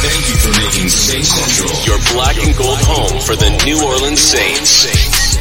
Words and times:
Thank 0.00 0.28
you 0.28 0.36
for 0.36 0.50
making 0.60 0.88
Saints 0.88 1.28
Central 1.28 1.74
your 1.84 1.98
black 2.12 2.36
and 2.38 2.56
gold 2.56 2.78
home 2.82 3.20
for 3.20 3.34
the 3.34 3.50
New 3.64 3.84
Orleans 3.84 4.20
Saints. 4.20 5.37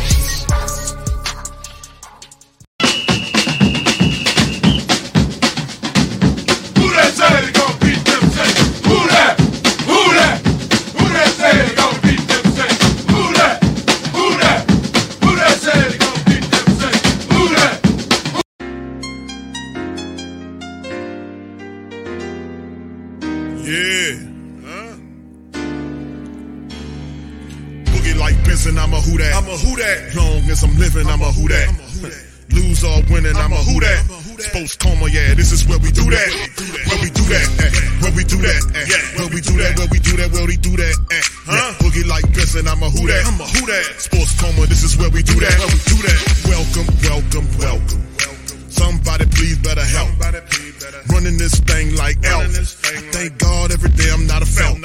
Running 51.27 51.39
this 51.43 51.59
thing 51.59 51.93
like 51.97 52.15
elf. 52.23 52.47
I 52.87 53.03
thank 53.11 53.37
God 53.37 53.73
every 53.73 53.89
day 53.89 54.07
I'm 54.13 54.27
not 54.27 54.43
a 54.43 54.45
felt. 54.45 54.79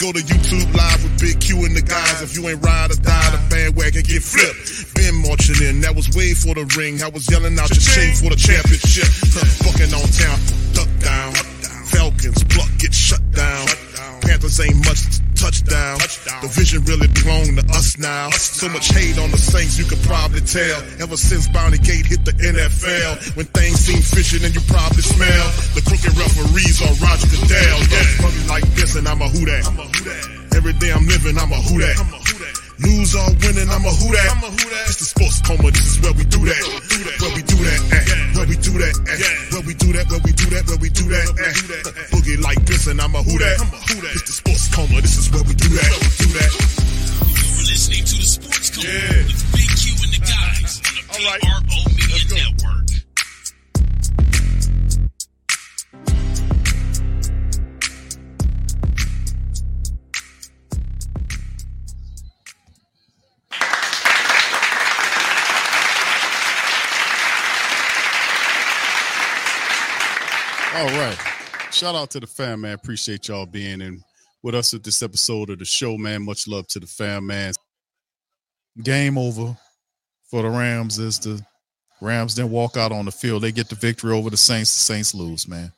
Go 0.00 0.12
to 0.12 0.18
YouTube 0.18 0.72
live 0.72 1.04
with 1.04 1.20
Big 1.20 1.38
Q 1.40 1.60
and 1.66 1.76
the 1.76 1.82
guys. 1.82 2.22
If 2.22 2.34
you 2.34 2.48
ain't 2.48 2.64
ride 2.64 2.90
or 2.90 2.96
die, 2.96 3.30
the 3.36 3.40
bandwagon 3.52 4.00
get 4.00 4.22
flipped. 4.22 4.94
Been 4.94 5.20
marching 5.20 5.60
in, 5.60 5.82
that 5.82 5.94
was 5.94 6.08
way 6.16 6.32
for 6.32 6.54
the 6.54 6.64
ring. 6.80 7.02
I 7.02 7.08
was 7.08 7.28
yelling 7.28 7.58
out 7.60 7.68
your 7.68 7.84
chain 7.84 8.16
for 8.16 8.32
the 8.32 8.40
championship. 8.40 9.12
Huh, 9.28 9.44
Bucking 9.60 9.92
on 9.92 10.08
town, 10.08 10.40
duck 10.72 10.88
down. 11.04 11.36
Falcons 11.92 12.40
pluck 12.48 12.72
get 12.80 12.94
shut 12.94 13.20
down. 13.36 13.68
Panthers 14.24 14.60
ain't 14.64 14.80
much 14.88 15.20
touchdown. 15.44 16.00
The 16.40 16.48
vision 16.48 16.80
really 16.88 17.08
belong 17.12 17.56
to 17.60 17.64
us 17.76 17.98
now. 17.98 18.30
So 18.30 18.68
much 18.68 18.88
hate 18.88 19.18
on 19.18 19.30
the 19.30 19.36
Saints, 19.36 19.76
you 19.76 19.84
could 19.84 20.00
probably 20.08 20.40
tell. 20.40 20.80
Ever 21.04 21.16
since 21.16 21.48
Bounty 21.48 21.78
Gate 21.78 22.06
hit 22.06 22.24
the 22.24 22.32
NFL, 22.32 23.36
when 23.36 23.46
things 23.52 23.84
seem 23.84 24.00
fishy, 24.00 24.40
and 24.40 24.54
you 24.54 24.62
probably 24.64 25.02
smell 25.04 25.46
the 25.76 25.82
crooked 25.84 26.16
referees 26.16 26.80
on 26.80 26.96
Roger 26.96 27.28
Goodell. 27.28 27.78
Yeah, 27.92 28.04
funny 28.24 28.42
like 28.48 28.64
this, 28.72 28.96
and 28.96 29.06
I'm 29.06 29.20
a 29.20 29.28
who 29.28 29.44
that. 29.44 29.64
Every 30.56 30.72
day 30.74 30.92
I'm 30.92 31.06
living, 31.06 31.36
I'm 31.36 31.52
a 31.52 31.60
who 31.60 31.78
that. 31.80 32.53
Lose 32.82 33.14
or 33.14 33.30
winning, 33.38 33.70
I'm 33.70 33.86
a 33.86 33.92
who 33.94 34.10
that. 34.10 34.34
It's 34.90 34.98
the 34.98 35.06
sports 35.06 35.38
coma, 35.46 35.70
this 35.70 35.94
is 35.94 36.02
where 36.02 36.12
we 36.12 36.24
do 36.26 36.42
that. 36.42 36.62
Where 37.22 37.30
we 37.34 37.42
do 37.46 37.56
that, 37.62 37.80
eh. 37.94 38.02
Where 38.34 38.46
we 38.50 38.56
do 38.58 38.72
that, 38.82 38.94
eh. 39.14 39.14
Where 39.54 39.62
we 39.62 39.74
do 39.78 39.88
that, 39.94 40.06
where 40.10 40.22
we 40.26 40.32
do 40.34 40.46
that, 40.50 40.64
where 40.66 40.80
we 40.82 40.88
do 40.90 41.04
that, 41.14 41.26
eh. 41.38 41.54
Boogie 42.10 42.38
like 42.42 42.58
this, 42.66 42.86
and 42.90 43.00
I'm 43.00 43.14
a 43.14 43.22
who 43.22 43.38
that. 43.38 43.62
It's 44.18 44.26
the 44.26 44.34
sports 44.42 44.66
coma, 44.74 45.00
this 45.00 45.16
is 45.18 45.30
where 45.30 45.44
we 45.46 45.54
do 45.54 45.68
that. 45.70 45.86
We 46.02 46.26
do 46.26 46.28
that. 46.34 46.50
You're 46.50 47.66
listening 47.70 48.04
to 48.10 48.14
the 48.18 48.26
Sports 48.26 48.68
Code 48.74 48.84
Yeah. 48.84 49.22
with 49.22 49.42
Big 49.54 49.70
Q 49.70 49.82
and 50.02 50.12
the 50.12 50.22
guys 50.26 50.72
on 50.82 50.92
the 50.98 51.02
All 51.14 51.22
right. 51.30 51.40
PRO 51.46 51.78
Media 51.94 52.26
Network. 52.26 52.90
Shout 71.74 71.96
out 71.96 72.10
to 72.10 72.20
the 72.20 72.26
fam, 72.28 72.60
man. 72.60 72.74
Appreciate 72.74 73.26
y'all 73.26 73.46
being 73.46 73.80
in 73.80 74.00
with 74.44 74.54
us 74.54 74.72
at 74.74 74.84
this 74.84 75.02
episode 75.02 75.50
of 75.50 75.58
the 75.58 75.64
show, 75.64 75.98
man. 75.98 76.24
Much 76.24 76.46
love 76.46 76.68
to 76.68 76.78
the 76.78 76.86
fam, 76.86 77.26
man. 77.26 77.52
Game 78.80 79.18
over 79.18 79.58
for 80.30 80.42
the 80.42 80.50
Rams 80.50 81.00
as 81.00 81.18
the 81.18 81.44
Rams 82.00 82.34
didn't 82.34 82.52
walk 82.52 82.76
out 82.76 82.92
on 82.92 83.06
the 83.06 83.10
field. 83.10 83.42
They 83.42 83.50
get 83.50 83.68
the 83.68 83.74
victory 83.74 84.12
over 84.12 84.30
the 84.30 84.36
Saints. 84.36 84.72
The 84.72 84.84
Saints 84.84 85.16
lose, 85.16 85.48
man. 85.48 85.72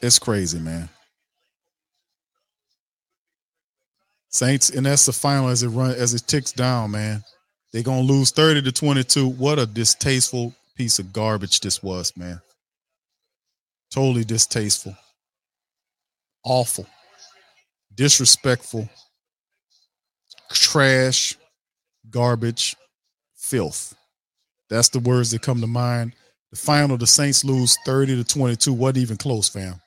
It's 0.00 0.20
crazy, 0.20 0.60
man. 0.60 0.88
Saints, 4.28 4.70
and 4.70 4.86
that's 4.86 5.06
the 5.06 5.12
final 5.12 5.48
as 5.48 5.64
it 5.64 5.68
run 5.68 5.96
as 5.96 6.14
it 6.14 6.28
ticks 6.28 6.52
down, 6.52 6.92
man. 6.92 7.24
They're 7.72 7.82
gonna 7.82 8.02
lose 8.02 8.30
30 8.30 8.62
to 8.62 8.72
22. 8.72 9.28
What 9.28 9.58
a 9.58 9.66
distasteful 9.66 10.54
piece 10.76 10.98
of 10.98 11.12
garbage 11.12 11.60
this 11.60 11.82
was, 11.82 12.16
man. 12.16 12.40
Totally 13.90 14.24
distasteful. 14.24 14.96
Awful. 16.44 16.86
Disrespectful. 17.94 18.88
Trash. 20.52 21.36
Garbage. 22.08 22.76
Filth. 23.36 23.94
That's 24.68 24.88
the 24.88 25.00
words 25.00 25.30
that 25.32 25.42
come 25.42 25.60
to 25.60 25.66
mind. 25.66 26.14
The 26.50 26.56
final, 26.56 26.96
the 26.96 27.06
Saints 27.06 27.44
lose 27.44 27.76
30 27.84 28.22
to 28.22 28.24
22. 28.24 28.72
Wasn't 28.72 28.98
even 28.98 29.16
close, 29.16 29.48
fam. 29.48 29.80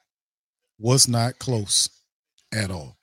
Was 0.79 1.07
not 1.07 1.39
close 1.39 1.89
at 2.53 2.71
all. 2.71 2.97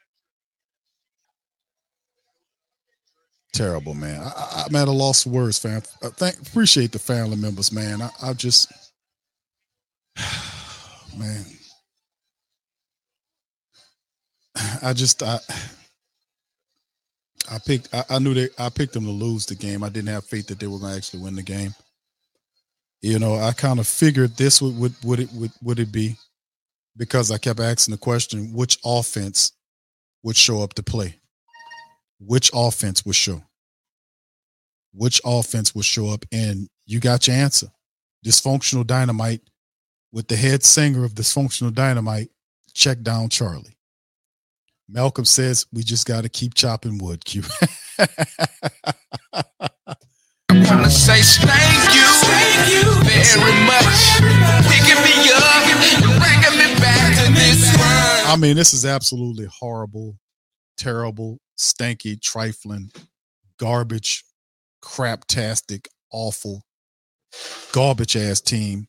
Terrible, 3.52 3.94
man. 3.94 4.20
I, 4.22 4.64
I'm 4.66 4.76
at 4.76 4.88
a 4.88 4.92
loss 4.92 5.24
for 5.24 5.30
words, 5.30 5.58
fam. 5.58 5.82
I 6.02 6.08
thank, 6.08 6.40
appreciate 6.40 6.92
the 6.92 6.98
family 6.98 7.36
members, 7.36 7.72
man. 7.72 8.00
I, 8.00 8.10
I 8.22 8.32
just, 8.32 8.72
man, 11.18 11.44
I 14.82 14.92
just, 14.92 15.22
I, 15.22 15.38
I 17.50 17.58
picked, 17.58 17.92
I, 17.92 18.04
I 18.08 18.18
knew 18.20 18.34
that 18.34 18.58
I 18.58 18.68
picked 18.68 18.92
them 18.92 19.04
to 19.04 19.10
lose 19.10 19.46
the 19.46 19.56
game. 19.56 19.82
I 19.82 19.88
didn't 19.88 20.10
have 20.10 20.24
faith 20.24 20.46
that 20.46 20.60
they 20.60 20.68
were 20.68 20.78
going 20.78 20.92
to 20.92 20.96
actually 20.96 21.22
win 21.22 21.34
the 21.34 21.42
game. 21.42 21.74
You 23.02 23.18
know, 23.18 23.34
I 23.34 23.52
kind 23.52 23.80
of 23.80 23.88
figured 23.88 24.36
this 24.36 24.62
would, 24.62 24.78
would, 24.78 24.94
would 25.04 25.20
it, 25.20 25.32
would, 25.32 25.50
would 25.62 25.78
it 25.80 25.90
be 25.90 26.16
because 26.96 27.30
I 27.30 27.38
kept 27.38 27.58
asking 27.58 27.92
the 27.92 27.98
question, 27.98 28.52
which 28.52 28.78
offense 28.84 29.52
would 30.22 30.36
show 30.36 30.62
up 30.62 30.74
to 30.74 30.82
play? 30.82 31.19
Which 32.20 32.50
offense 32.54 33.04
will 33.04 33.12
show? 33.12 33.42
Which 34.92 35.20
offense 35.24 35.74
will 35.74 35.82
show 35.82 36.08
up? 36.08 36.24
And 36.32 36.68
you 36.86 37.00
got 37.00 37.26
your 37.26 37.36
answer. 37.36 37.68
Dysfunctional 38.24 38.86
dynamite 38.86 39.40
with 40.12 40.28
the 40.28 40.36
head 40.36 40.62
singer 40.62 41.04
of 41.04 41.14
Dysfunctional 41.14 41.72
Dynamite, 41.72 42.30
check 42.74 43.02
down 43.02 43.28
Charlie. 43.28 43.76
Malcolm 44.88 45.24
says 45.24 45.66
we 45.72 45.82
just 45.82 46.06
got 46.06 46.22
to 46.24 46.28
keep 46.28 46.54
chopping 46.54 46.98
wood, 46.98 47.24
Q. 47.24 47.42
wanna 50.50 50.90
say 50.90 51.22
thank 51.22 51.94
you, 51.94 52.06
thank 52.26 52.68
you 52.74 52.82
very 53.04 53.54
much. 53.66 54.00
Picking 54.66 55.00
me 55.04 55.30
up 55.32 55.64
bringing 56.18 56.56
me 56.58 56.80
back 56.80 57.14
to 57.24 57.32
this 57.32 57.76
one. 57.76 58.32
I 58.32 58.36
mean, 58.36 58.56
this 58.56 58.74
is 58.74 58.84
absolutely 58.84 59.46
horrible, 59.46 60.18
terrible, 60.76 61.38
stanky, 61.60 62.20
trifling, 62.20 62.90
garbage, 63.58 64.24
craptastic, 64.82 65.86
awful, 66.12 66.64
garbage 67.72 68.16
ass 68.16 68.40
team 68.40 68.88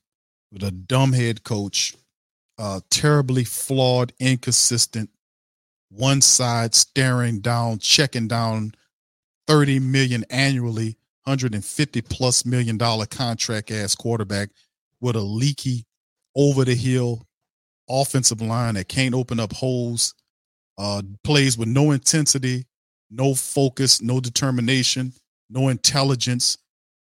with 0.51 0.63
a 0.63 0.71
dumb 0.71 1.13
head 1.13 1.43
coach, 1.43 1.95
uh, 2.57 2.79
terribly 2.89 3.43
flawed, 3.43 4.13
inconsistent, 4.19 5.09
one 5.89 6.21
side 6.21 6.73
staring 6.73 7.39
down, 7.39 7.79
checking 7.79 8.27
down 8.27 8.73
30 9.47 9.79
million 9.79 10.23
annually, 10.29 10.97
150 11.25 12.01
plus 12.01 12.45
million 12.45 12.77
dollar 12.77 13.05
contract 13.05 13.71
ass 13.71 13.95
quarterback 13.95 14.49
with 15.01 15.15
a 15.15 15.21
leaky 15.21 15.85
over 16.35 16.63
the 16.63 16.75
hill 16.75 17.27
offensive 17.91 18.41
line 18.41 18.75
that 18.75 18.87
can't 18.87 19.13
open 19.13 19.39
up 19.39 19.51
holes, 19.53 20.13
uh, 20.77 21.01
plays 21.23 21.57
with 21.57 21.67
no 21.67 21.91
intensity, 21.91 22.65
no 23.11 23.35
focus, 23.35 24.01
no 24.01 24.19
determination, 24.19 25.13
no 25.49 25.67
intelligence, 25.67 26.57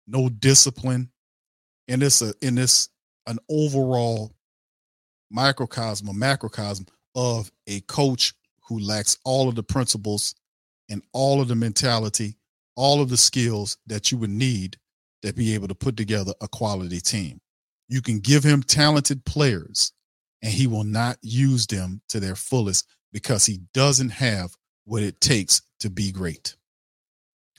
no 0.07 0.27
discipline. 0.27 1.09
And 1.87 2.03
it's 2.03 2.21
a 2.21 2.33
in 2.41 2.55
this 2.55 2.89
an 3.27 3.37
overall 3.49 4.33
microcosm, 5.29 6.07
a 6.09 6.13
macrocosm 6.13 6.87
of 7.15 7.51
a 7.67 7.81
coach 7.81 8.33
who 8.67 8.79
lacks 8.79 9.17
all 9.23 9.47
of 9.47 9.55
the 9.55 9.63
principles 9.63 10.35
and 10.89 11.03
all 11.13 11.41
of 11.41 11.47
the 11.47 11.55
mentality, 11.55 12.35
all 12.75 13.01
of 13.01 13.09
the 13.09 13.17
skills 13.17 13.77
that 13.85 14.11
you 14.11 14.17
would 14.17 14.29
need 14.29 14.77
to 15.21 15.33
be 15.33 15.53
able 15.53 15.67
to 15.67 15.75
put 15.75 15.95
together 15.95 16.33
a 16.41 16.47
quality 16.47 16.99
team. 16.99 17.39
You 17.87 18.01
can 18.01 18.19
give 18.19 18.43
him 18.43 18.63
talented 18.63 19.25
players 19.25 19.91
and 20.41 20.51
he 20.51 20.67
will 20.67 20.83
not 20.83 21.17
use 21.21 21.67
them 21.67 22.01
to 22.09 22.19
their 22.19 22.35
fullest 22.35 22.87
because 23.11 23.45
he 23.45 23.59
doesn't 23.73 24.09
have 24.09 24.55
what 24.85 25.03
it 25.03 25.19
takes 25.19 25.61
to 25.79 25.89
be 25.89 26.11
great. 26.11 26.55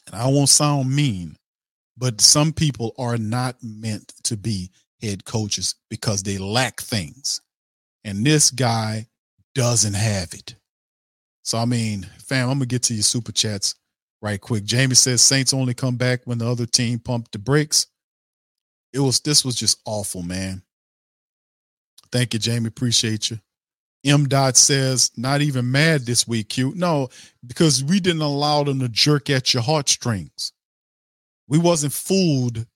And 0.07 0.15
I 0.15 0.27
won't 0.27 0.49
sound 0.49 0.95
mean, 0.95 1.37
but 1.97 2.21
some 2.21 2.53
people 2.53 2.95
are 2.99 3.17
not 3.17 3.57
meant 3.63 4.13
to 4.25 4.37
be 4.37 4.71
head 5.01 5.25
coaches 5.25 5.75
because 5.89 6.23
they 6.23 6.39
lack 6.39 6.81
things. 6.81 7.41
And 8.05 8.25
this 8.25 8.51
guy 8.51 9.07
doesn't 9.55 9.95
have 9.95 10.35
it. 10.35 10.57
So, 11.43 11.59
I 11.59 11.65
mean, 11.65 12.07
fam, 12.19 12.49
I'm 12.49 12.59
going 12.59 12.61
to 12.61 12.67
get 12.67 12.83
to 12.85 12.95
your 12.95 13.03
super 13.03 13.33
chats 13.33 13.75
right 14.23 14.41
quick. 14.41 14.65
Jamie 14.65 14.95
says 14.95 15.23
Saints 15.23 15.55
only 15.55 15.75
come 15.75 15.97
back 15.97 16.21
when 16.25 16.39
the 16.39 16.51
other 16.51 16.67
team 16.67 16.99
pumped 16.99 17.33
the 17.33 17.39
brakes. 17.39 17.87
It 18.93 19.01
was, 19.01 19.21
this 19.21 19.45
was 19.45 19.55
just 19.55 19.81
awful, 19.85 20.23
man. 20.23 20.63
Thank 22.13 22.35
you, 22.35 22.41
Jamie. 22.41 22.69
Appreciate 22.69 23.31
you. 23.31 23.39
M. 24.05 24.29
Dot 24.29 24.57
says, 24.57 25.11
not 25.17 25.43
even 25.43 25.71
mad 25.71 26.07
this 26.07 26.27
week, 26.27 26.49
Q. 26.51 26.73
No, 26.75 27.09
because 27.47 27.85
we 27.85 28.01
didn't 28.01 28.23
allow 28.23 28.65
them 28.65 28.81
to 28.81 28.89
jerk 28.89 29.29
at 29.29 29.53
your 29.53 29.63
heartstrings. 29.63 30.53
We 31.49 31.59
wasn't 31.59 31.93
fooled 31.93 32.67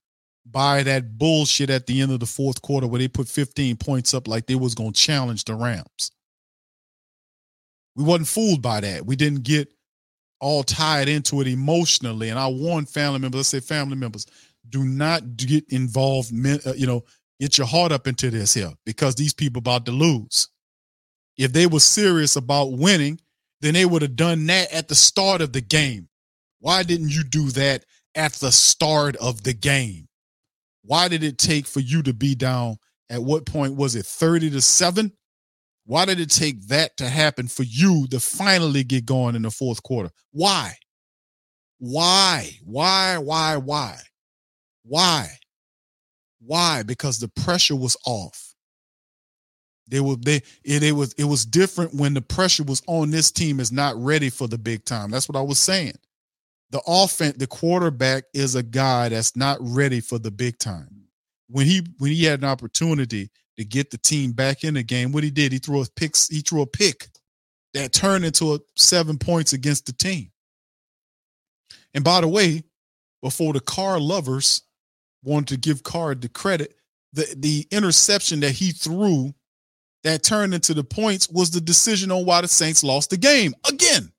by 0.44 0.82
that 0.82 1.17
bullshit 1.17 1.71
at 1.71 1.87
the 1.87 2.00
end 2.00 2.12
of 2.12 2.21
the 2.21 2.26
fourth 2.26 2.61
quarter 2.61 2.87
where 2.87 2.99
they 2.99 3.09
put 3.09 3.29
15 3.29 3.76
points 3.76 4.12
up 4.12 4.29
like 4.29 4.47
they 4.47 4.55
was 4.55 4.75
gonna 4.75 4.93
challenge 4.93 5.44
the 5.44 5.55
Rams. 5.55 6.11
We 7.97 8.05
wasn't 8.05 8.29
fooled 8.29 8.61
by 8.61 8.81
that. 8.81 9.06
We 9.06 9.17
didn't 9.17 9.44
get 9.44 9.73
all 10.41 10.62
tied 10.62 11.09
into 11.09 11.41
it 11.41 11.47
emotionally. 11.47 12.29
And 12.29 12.38
I 12.38 12.49
warn 12.49 12.85
family 12.85 13.19
members, 13.20 13.38
let's 13.38 13.49
say 13.49 13.61
family 13.61 13.97
members, 13.97 14.27
do 14.69 14.85
not 14.85 15.37
get 15.37 15.65
involved, 15.70 16.32
uh, 16.47 16.75
you 16.75 16.87
know, 16.87 17.05
get 17.41 17.56
your 17.56 17.67
heart 17.67 17.93
up 17.93 18.06
into 18.06 18.31
this 18.31 18.55
here 18.55 18.73
because 18.85 19.15
these 19.15 19.32
people 19.32 19.61
about 19.61 19.87
to 19.87 19.93
lose. 19.93 20.49
If 21.36 21.52
they 21.52 21.66
were 21.66 21.81
serious 21.81 22.36
about 22.36 22.72
winning, 22.72 23.20
then 23.60 23.75
they 23.75 23.84
would 23.84 24.02
have 24.02 24.16
done 24.16 24.46
that 24.46 24.72
at 24.72 24.88
the 24.88 24.94
start 24.94 25.40
of 25.40 25.52
the 25.52 25.60
game. 25.60 26.08
Why 26.60 26.82
didn't 26.82 27.10
you 27.10 27.25
do 27.25 27.50
that 27.50 27.84
at 28.14 28.32
the 28.34 28.52
start 28.52 29.16
of 29.16 29.42
the 29.42 29.52
game? 29.54 30.08
Why 30.82 31.08
did 31.08 31.25
it 31.25 31.38
take 31.38 31.66
for 31.66 31.81
you 31.81 32.02
to 32.02 32.12
be 32.12 32.34
down? 32.34 32.76
At 33.10 33.22
what 33.22 33.46
point 33.46 33.75
was 33.75 33.96
it 33.96 34.06
30 34.06 34.50
to 34.50 34.60
7? 34.60 35.12
Why 35.86 36.04
did 36.04 36.20
it 36.20 36.31
take 36.31 36.66
that 36.69 36.96
to 36.98 37.08
happen 37.08 37.48
for 37.48 37.62
you 37.62 38.06
to 38.10 38.20
finally 38.20 38.84
get 38.84 39.04
going 39.04 39.34
in 39.34 39.42
the 39.42 39.50
fourth 39.50 39.82
quarter? 39.82 40.10
Why? 40.32 40.75
Why? 41.78 42.50
Why? 42.64 43.19
Why? 43.19 43.56
Why? 43.56 43.98
Why? 44.82 45.28
Why? 46.40 46.82
Because 46.82 47.19
the 47.19 47.28
pressure 47.28 47.76
was 47.76 47.96
off. 48.06 48.44
They 49.88 50.00
were 50.00 50.16
they 50.16 50.42
it, 50.64 50.82
it 50.82 50.92
was 50.92 51.12
it 51.14 51.25
was 51.25 51.44
different 51.44 51.94
when 51.94 52.14
the 52.14 52.22
pressure 52.22 52.64
was 52.64 52.82
on 52.86 53.10
this 53.10 53.31
team 53.31 53.60
is 53.60 53.70
not 53.70 53.96
ready 53.96 54.31
for 54.31 54.48
the 54.48 54.58
big 54.58 54.84
time. 54.84 55.10
That's 55.10 55.28
what 55.28 55.36
I 55.36 55.42
was 55.42 55.58
saying. 55.58 55.94
The 56.70 56.82
offense, 56.86 57.36
the 57.36 57.46
quarterback 57.46 58.25
is 58.32 58.54
a 58.54 58.62
guy 58.62 59.10
that's 59.10 59.36
not 59.36 59.58
ready 59.60 60.00
for 60.00 60.19
the 60.19 60.31
big 60.31 60.58
time. 60.58 60.88
When 61.48 61.66
he 61.66 61.82
when 61.98 62.10
he 62.10 62.25
had 62.25 62.40
an 62.40 62.48
opportunity 62.48 63.31
to 63.58 63.64
get 63.64 63.90
the 63.90 63.98
team 63.98 64.32
back 64.32 64.64
in 64.64 64.75
the 64.75 64.82
game, 64.82 65.12
what 65.12 65.25
he 65.25 65.31
did, 65.31 65.52
he 65.52 65.58
threw 65.58 65.82
a 65.82 65.86
pick, 65.94 66.16
he 66.31 66.40
threw 66.40 66.62
a 66.62 66.66
pick 66.66 67.08
that 67.75 67.92
turned 67.92 68.25
into 68.25 68.54
a 68.54 68.58
seven 68.76 69.19
points 69.19 69.52
against 69.52 69.86
the 69.86 69.92
team. 69.92 70.31
And 71.92 72.02
by 72.02 72.20
the 72.20 72.28
way, 72.28 72.64
before 73.22 73.52
the 73.52 73.60
Carr 73.60 74.00
lovers 74.00 74.62
wanted 75.22 75.48
to 75.48 75.56
give 75.56 75.82
Carr 75.82 76.14
the 76.14 76.28
credit, 76.28 76.75
the, 77.12 77.32
the 77.36 77.66
interception 77.70 78.40
that 78.40 78.52
he 78.52 78.72
threw 78.72 79.34
that 80.05 80.23
turned 80.23 80.55
into 80.55 80.75
the 80.75 80.85
points 80.85 81.29
was 81.29 81.51
the 81.51 81.61
decision 81.61 82.11
on 82.12 82.27
why 82.27 82.41
the 82.43 82.49
Saints 82.49 82.85
lost 82.85 83.11
the 83.11 83.17
game 83.17 83.55
again. 83.69 84.12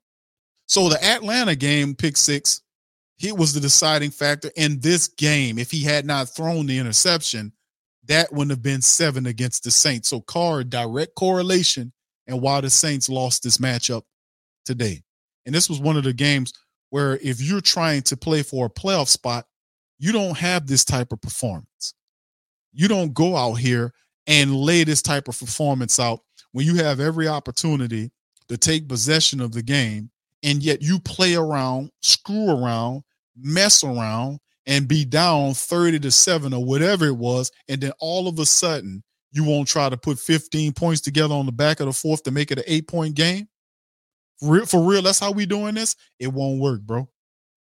So 0.66 0.88
the 0.88 1.02
Atlanta 1.02 1.54
game, 1.54 1.94
pick 1.94 2.16
six, 2.16 2.60
it 3.20 3.36
was 3.36 3.54
the 3.54 3.60
deciding 3.60 4.10
factor 4.10 4.50
in 4.56 4.80
this 4.80 5.08
game. 5.08 5.58
If 5.58 5.70
he 5.70 5.82
had 5.82 6.04
not 6.04 6.28
thrown 6.28 6.66
the 6.66 6.78
interception, 6.78 7.52
that 8.06 8.32
wouldn't 8.32 8.50
have 8.50 8.62
been 8.62 8.82
seven 8.82 9.26
against 9.26 9.64
the 9.64 9.70
Saints. 9.70 10.08
So 10.08 10.20
Carr 10.20 10.64
direct 10.64 11.14
correlation 11.14 11.92
and 12.26 12.40
why 12.40 12.60
the 12.60 12.70
Saints 12.70 13.08
lost 13.08 13.42
this 13.42 13.58
matchup 13.58 14.02
today. 14.64 15.02
And 15.46 15.54
this 15.54 15.68
was 15.68 15.80
one 15.80 15.96
of 15.96 16.04
the 16.04 16.12
games 16.12 16.52
where 16.90 17.16
if 17.22 17.40
you're 17.40 17.60
trying 17.60 18.02
to 18.02 18.16
play 18.16 18.42
for 18.42 18.66
a 18.66 18.70
playoff 18.70 19.08
spot, 19.08 19.46
you 19.98 20.12
don't 20.12 20.36
have 20.36 20.66
this 20.66 20.84
type 20.84 21.12
of 21.12 21.20
performance. 21.20 21.94
You 22.72 22.88
don't 22.88 23.14
go 23.14 23.36
out 23.36 23.54
here 23.54 23.92
and 24.26 24.54
lay 24.54 24.84
this 24.84 25.02
type 25.02 25.28
of 25.28 25.38
performance 25.38 26.00
out 26.00 26.20
when 26.52 26.66
you 26.66 26.76
have 26.76 27.00
every 27.00 27.28
opportunity 27.28 28.10
to 28.48 28.56
take 28.56 28.88
possession 28.88 29.40
of 29.40 29.52
the 29.52 29.62
game 29.62 30.10
and 30.42 30.62
yet 30.62 30.82
you 30.82 30.98
play 31.00 31.34
around, 31.34 31.90
screw 32.02 32.50
around, 32.50 33.02
mess 33.36 33.82
around, 33.82 34.38
and 34.66 34.88
be 34.88 35.04
down 35.04 35.54
30 35.54 36.00
to 36.00 36.10
7 36.10 36.52
or 36.52 36.64
whatever 36.64 37.06
it 37.06 37.16
was. 37.16 37.50
And 37.68 37.80
then 37.80 37.92
all 38.00 38.28
of 38.28 38.38
a 38.38 38.46
sudden, 38.46 39.02
you 39.32 39.44
won't 39.44 39.68
try 39.68 39.88
to 39.88 39.96
put 39.96 40.18
15 40.18 40.72
points 40.72 41.00
together 41.00 41.34
on 41.34 41.46
the 41.46 41.52
back 41.52 41.80
of 41.80 41.86
the 41.86 41.92
fourth 41.92 42.22
to 42.24 42.30
make 42.30 42.50
it 42.50 42.58
an 42.58 42.64
eight 42.66 42.88
point 42.88 43.14
game. 43.14 43.48
For 44.40 44.52
real, 44.52 44.66
for 44.66 44.82
real, 44.82 45.02
that's 45.02 45.18
how 45.18 45.32
we 45.32 45.46
doing 45.46 45.74
this. 45.74 45.96
It 46.18 46.28
won't 46.28 46.60
work, 46.60 46.82
bro. 46.82 47.08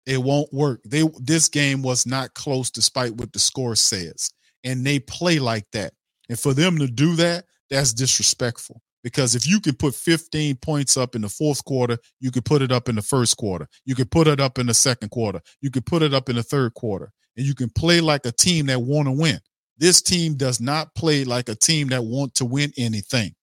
It 0.06 0.22
won't 0.22 0.52
work. 0.54 0.82
They 0.84 1.04
this 1.22 1.48
game 1.48 1.82
was 1.82 2.06
not 2.06 2.34
close 2.34 2.70
despite 2.70 3.16
what 3.16 3.32
the 3.34 3.40
score 3.40 3.76
says. 3.76 4.30
And 4.64 4.86
they 4.86 5.00
play 5.00 5.40
like 5.40 5.66
that. 5.74 5.94
And 6.30 6.40
for 6.40 6.54
them 6.54 6.78
to 6.78 6.88
do 6.88 7.16
that, 7.16 7.46
that's 7.70 7.94
disrespectful. 7.94 8.82
Because 9.04 9.36
if 9.36 9.46
you 9.46 9.60
can 9.60 9.76
put 9.76 9.94
15 9.94 10.56
points 10.58 10.96
up 10.96 11.14
in 11.16 11.22
the 11.22 11.30
fourth 11.30 11.64
quarter, 11.66 11.98
you 12.22 12.32
could 12.32 12.46
put 12.46 12.62
it 12.62 12.72
up 12.72 12.88
in 12.88 12.96
the 12.96 13.02
first 13.02 13.36
quarter. 13.36 13.68
You 13.86 13.96
could 13.96 14.10
put 14.10 14.28
it 14.28 14.40
up 14.40 14.58
in 14.58 14.68
the 14.68 14.74
second 14.74 15.10
quarter. 15.10 15.42
You 15.62 15.70
could 15.70 15.86
put 15.86 16.02
it 16.02 16.14
up 16.14 16.30
in 16.30 16.38
the 16.38 16.44
third 16.44 16.74
quarter. 16.74 17.12
And 17.36 17.46
you 17.46 17.54
can 17.54 17.70
play 17.70 18.00
like 18.00 18.26
a 18.26 18.32
team 18.32 18.68
that 18.68 18.82
want 18.82 19.08
to 19.08 19.12
win. 19.12 19.40
This 19.78 20.02
team 20.02 20.36
does 20.36 20.62
not 20.62 20.96
play 20.96 21.26
like 21.26 21.50
a 21.50 21.56
team 21.56 21.90
that 21.90 22.04
want 22.04 22.36
to 22.36 22.46
win 22.46 22.72
anything. 22.78 23.34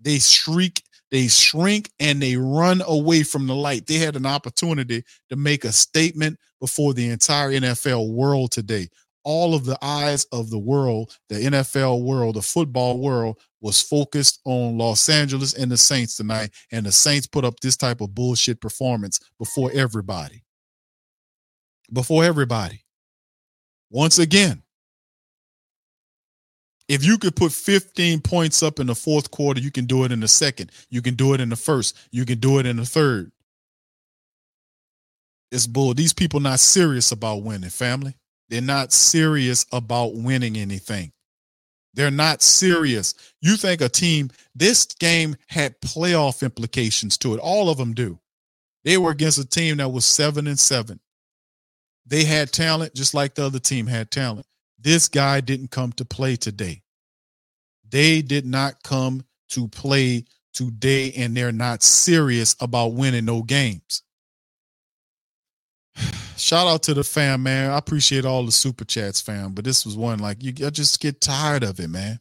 They 0.00 0.20
shriek, 0.20 0.82
they 1.10 1.26
shrink, 1.26 1.90
and 1.98 2.22
they 2.22 2.36
run 2.36 2.80
away 2.86 3.24
from 3.24 3.46
the 3.46 3.56
light. 3.56 3.86
They 3.86 3.96
had 3.96 4.16
an 4.16 4.24
opportunity 4.24 5.02
to 5.28 5.36
make 5.36 5.64
a 5.64 5.72
statement 5.72 6.38
before 6.60 6.94
the 6.94 7.10
entire 7.10 7.50
NFL 7.50 8.12
world 8.12 8.52
today 8.52 8.88
all 9.24 9.54
of 9.54 9.64
the 9.64 9.78
eyes 9.82 10.24
of 10.32 10.50
the 10.50 10.58
world, 10.58 11.16
the 11.28 11.36
NFL 11.36 12.02
world, 12.02 12.36
the 12.36 12.42
football 12.42 12.98
world 12.98 13.38
was 13.60 13.82
focused 13.82 14.40
on 14.44 14.78
Los 14.78 15.08
Angeles 15.08 15.54
and 15.54 15.70
the 15.70 15.76
Saints 15.76 16.16
tonight. 16.16 16.50
And 16.70 16.86
the 16.86 16.92
Saints 16.92 17.26
put 17.26 17.44
up 17.44 17.60
this 17.60 17.76
type 17.76 18.00
of 18.00 18.14
bullshit 18.14 18.60
performance 18.60 19.20
before 19.38 19.70
everybody. 19.74 20.44
Before 21.92 22.24
everybody. 22.24 22.84
Once 23.90 24.18
again, 24.18 24.62
if 26.88 27.04
you 27.04 27.18
could 27.18 27.36
put 27.36 27.52
15 27.52 28.20
points 28.20 28.62
up 28.62 28.80
in 28.80 28.86
the 28.86 28.94
fourth 28.94 29.30
quarter, 29.30 29.60
you 29.60 29.70
can 29.70 29.84
do 29.84 30.04
it 30.04 30.12
in 30.12 30.20
the 30.20 30.28
second. 30.28 30.72
You 30.88 31.02
can 31.02 31.14
do 31.14 31.34
it 31.34 31.40
in 31.40 31.50
the 31.50 31.56
first. 31.56 31.96
You 32.10 32.24
can 32.24 32.38
do 32.38 32.58
it 32.58 32.66
in 32.66 32.76
the 32.76 32.86
third. 32.86 33.30
It's 35.50 35.66
bull. 35.66 35.94
These 35.94 36.12
people 36.12 36.40
not 36.40 36.60
serious 36.60 37.12
about 37.12 37.42
winning, 37.42 37.70
family. 37.70 38.14
They're 38.48 38.60
not 38.62 38.92
serious 38.92 39.66
about 39.72 40.14
winning 40.14 40.56
anything. 40.56 41.12
They're 41.94 42.10
not 42.10 42.42
serious. 42.42 43.14
You 43.40 43.56
think 43.56 43.80
a 43.80 43.88
team, 43.88 44.30
this 44.54 44.84
game 44.84 45.36
had 45.48 45.80
playoff 45.80 46.42
implications 46.42 47.18
to 47.18 47.34
it. 47.34 47.40
All 47.40 47.68
of 47.70 47.78
them 47.78 47.92
do. 47.92 48.20
They 48.84 48.96
were 48.96 49.10
against 49.10 49.38
a 49.38 49.44
team 49.44 49.78
that 49.78 49.90
was 49.90 50.04
seven 50.04 50.46
and 50.46 50.58
seven. 50.58 51.00
They 52.06 52.24
had 52.24 52.52
talent 52.52 52.94
just 52.94 53.14
like 53.14 53.34
the 53.34 53.44
other 53.44 53.58
team 53.58 53.86
had 53.86 54.10
talent. 54.10 54.46
This 54.78 55.08
guy 55.08 55.40
didn't 55.40 55.70
come 55.70 55.92
to 55.92 56.04
play 56.04 56.36
today. 56.36 56.82
They 57.90 58.22
did 58.22 58.46
not 58.46 58.82
come 58.82 59.24
to 59.50 59.66
play 59.68 60.24
today, 60.54 61.12
and 61.12 61.36
they're 61.36 61.52
not 61.52 61.82
serious 61.82 62.54
about 62.60 62.92
winning 62.92 63.24
no 63.24 63.42
games. 63.42 64.02
Shout 66.38 66.66
out 66.68 66.84
to 66.84 66.94
the 66.94 67.04
fam, 67.04 67.42
man. 67.42 67.70
I 67.70 67.78
appreciate 67.78 68.24
all 68.24 68.46
the 68.46 68.52
super 68.52 68.84
chats, 68.84 69.20
fam. 69.20 69.52
But 69.52 69.64
this 69.64 69.84
was 69.84 69.96
one 69.96 70.20
like 70.20 70.42
you 70.42 70.52
I 70.66 70.70
just 70.70 71.00
get 71.00 71.20
tired 71.20 71.64
of 71.64 71.80
it, 71.80 71.88
man. 71.88 72.20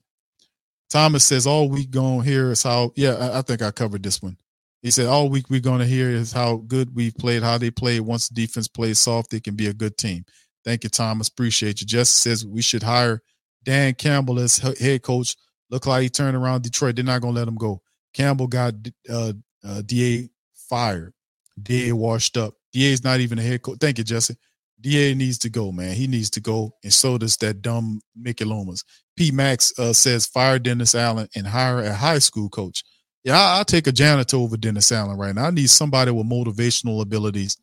Thomas 0.90 1.26
says 1.26 1.46
all 1.46 1.70
week 1.70 1.92
going 1.92 2.24
here 2.24 2.52
is 2.52 2.64
how 2.64 2.92
yeah, 2.96 3.14
I, 3.14 3.40
I 3.40 3.42
think 3.42 3.62
I 3.62 3.72
covered 3.72 4.04
this 4.04 4.22
one. 4.22 4.38
He 4.82 4.92
said 4.92 5.06
all 5.08 5.30
week 5.30 5.50
we're 5.50 5.60
gonna 5.60 5.86
hear 5.86 6.10
is 6.10 6.32
how 6.32 6.58
good 6.58 6.96
we've 6.96 7.16
played, 7.16 7.44
how 7.44 7.58
they 7.58 7.72
played. 7.72 8.02
Once 8.02 8.30
the 8.30 8.36
defense 8.36 8.68
plays 8.68 9.00
soft, 9.00 9.30
they 9.30 9.40
can 9.40 9.56
be 9.56 9.68
a 9.68 9.74
good 9.74 9.98
team. 9.98 10.26
Thank 10.64 10.84
you, 10.84 10.90
Thomas. 10.90 11.28
Appreciate 11.28 11.82
you. 11.82 11.88
Jesse 11.88 12.18
says 12.18 12.46
we 12.46 12.62
should 12.62 12.84
hire 12.84 13.22
Dan 13.64 13.94
Campbell 13.94 14.40
as 14.40 14.58
head 14.58 15.04
coach. 15.04 15.36
Look 15.70 15.86
like 15.86 16.04
he 16.04 16.10
turned 16.10 16.38
around 16.38 16.64
Detroit. 16.64 16.96
They're 16.96 17.06
not 17.06 17.22
gonna 17.22 17.34
let 17.34 17.48
him 17.48 17.56
go. 17.56 17.82
Campbell 18.14 18.48
got 18.48 18.74
uh, 19.10 19.34
uh, 19.64 19.82
DA 19.86 20.30
fired. 20.70 21.14
DA 21.62 21.92
washed 21.92 22.38
up. 22.38 22.56
DA's 22.74 23.04
not 23.04 23.20
even 23.20 23.40
a 23.40 23.42
head 23.42 23.62
coach. 23.62 23.78
Thank 23.80 23.98
you, 23.98 24.04
Jesse. 24.04 24.36
DA 24.80 25.16
needs 25.16 25.40
to 25.40 25.50
go, 25.50 25.72
man. 25.72 25.96
He 25.96 26.08
needs 26.08 26.30
to 26.32 26.40
go, 26.40 26.74
and 26.84 26.94
so 26.94 27.18
does 27.18 27.38
that 27.38 27.62
dumb 27.62 28.00
Mickey 28.16 28.46
Loomis. 28.46 28.84
P. 29.16 29.32
Max 29.32 29.78
uh, 29.80 29.94
says 29.94 30.28
fire 30.28 30.60
Dennis 30.60 30.94
Allen 30.94 31.28
and 31.36 31.48
hire 31.48 31.80
a 31.80 31.94
high 31.94 32.20
school 32.20 32.48
coach. 32.50 32.84
Yeah, 33.24 33.40
I, 33.40 33.58
will 33.58 33.66
take 33.66 33.88
a 33.88 33.92
janitor 33.92 34.38
over 34.38 34.56
Dennis 34.56 34.92
Allen 34.92 35.18
right 35.18 35.34
now. 35.34 35.46
I 35.46 35.52
need 35.52 35.70
somebody 35.70 36.12
with 36.12 36.30
motivational 36.30 37.02
abilities 37.02 37.58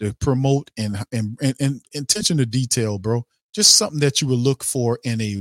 to 0.00 0.14
promote 0.20 0.70
and 0.76 0.98
and, 1.10 1.38
and, 1.40 1.54
and 1.58 1.80
attention 1.94 2.36
to 2.36 2.46
detail, 2.46 2.98
bro. 2.98 3.24
Just 3.54 3.76
something 3.76 4.00
that 4.00 4.20
you 4.20 4.28
would 4.28 4.38
look 4.38 4.62
for 4.62 4.98
in 5.04 5.20
a 5.20 5.40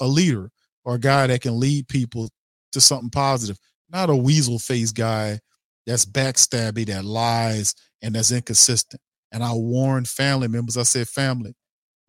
a 0.00 0.06
leader 0.06 0.50
or 0.84 0.96
a 0.96 1.00
guy 1.00 1.28
that 1.28 1.40
can 1.40 1.58
lead 1.58 1.86
people 1.88 2.28
to 2.72 2.80
something 2.80 3.10
positive, 3.10 3.58
not 3.88 4.10
a 4.10 4.16
weasel 4.16 4.58
face 4.58 4.90
guy 4.90 5.38
that's 5.86 6.04
backstabby, 6.04 6.86
that 6.86 7.04
lies, 7.04 7.74
and 8.02 8.14
that's 8.14 8.32
inconsistent. 8.32 9.00
And 9.32 9.42
I 9.42 9.52
warned 9.52 10.08
family 10.08 10.48
members, 10.48 10.76
I 10.76 10.84
said, 10.84 11.08
family, 11.08 11.54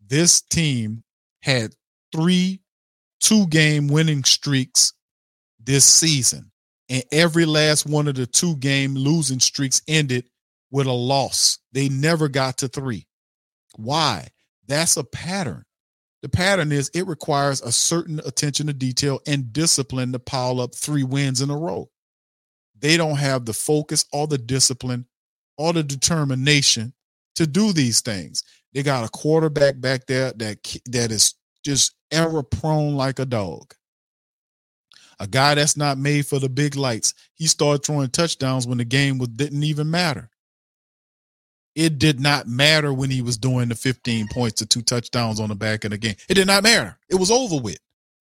this 0.06 0.40
team 0.42 1.02
had 1.42 1.74
three 2.12 2.60
two 3.20 3.46
game 3.48 3.88
winning 3.88 4.24
streaks 4.24 4.92
this 5.62 5.84
season. 5.84 6.50
And 6.88 7.02
every 7.10 7.44
last 7.44 7.86
one 7.86 8.06
of 8.06 8.14
the 8.14 8.26
two 8.26 8.56
game 8.56 8.94
losing 8.94 9.40
streaks 9.40 9.82
ended 9.88 10.28
with 10.70 10.86
a 10.86 10.92
loss. 10.92 11.58
They 11.72 11.88
never 11.88 12.28
got 12.28 12.58
to 12.58 12.68
three. 12.68 13.06
Why? 13.76 14.28
That's 14.68 14.96
a 14.96 15.04
pattern. 15.04 15.64
The 16.22 16.28
pattern 16.28 16.72
is 16.72 16.90
it 16.94 17.06
requires 17.06 17.60
a 17.60 17.72
certain 17.72 18.20
attention 18.24 18.66
to 18.68 18.72
detail 18.72 19.20
and 19.26 19.52
discipline 19.52 20.12
to 20.12 20.18
pile 20.18 20.60
up 20.60 20.74
three 20.74 21.04
wins 21.04 21.40
in 21.40 21.50
a 21.50 21.56
row. 21.56 21.88
They 22.80 22.96
don't 22.96 23.16
have 23.16 23.44
the 23.44 23.52
focus 23.52 24.04
or 24.12 24.26
the 24.26 24.38
discipline 24.38 25.06
or 25.56 25.72
the 25.72 25.82
determination 25.82 26.92
to 27.36 27.46
do 27.46 27.72
these 27.72 28.00
things. 28.00 28.44
They 28.72 28.82
got 28.82 29.04
a 29.04 29.08
quarterback 29.08 29.80
back 29.80 30.06
there 30.06 30.32
that 30.32 30.80
that 30.86 31.10
is 31.10 31.34
just 31.64 31.94
error 32.10 32.42
prone 32.42 32.94
like 32.94 33.18
a 33.18 33.24
dog. 33.24 33.74
A 35.18 35.26
guy 35.26 35.54
that's 35.54 35.76
not 35.76 35.96
made 35.96 36.26
for 36.26 36.38
the 36.38 36.48
big 36.48 36.76
lights. 36.76 37.14
He 37.34 37.46
started 37.46 37.84
throwing 37.84 38.10
touchdowns 38.10 38.66
when 38.66 38.78
the 38.78 38.84
game 38.84 39.16
was, 39.18 39.28
didn't 39.28 39.62
even 39.62 39.90
matter. 39.90 40.30
It 41.74 41.98
did 41.98 42.20
not 42.20 42.46
matter 42.46 42.92
when 42.92 43.10
he 43.10 43.22
was 43.22 43.36
doing 43.38 43.68
the 43.68 43.74
15 43.74 44.28
points 44.28 44.56
to 44.56 44.66
two 44.66 44.82
touchdowns 44.82 45.40
on 45.40 45.48
the 45.48 45.54
back 45.54 45.84
of 45.84 45.90
the 45.90 45.98
game. 45.98 46.16
It 46.28 46.34
did 46.34 46.46
not 46.46 46.62
matter. 46.62 46.98
It 47.08 47.16
was 47.16 47.30
over 47.30 47.58
with. 47.60 47.78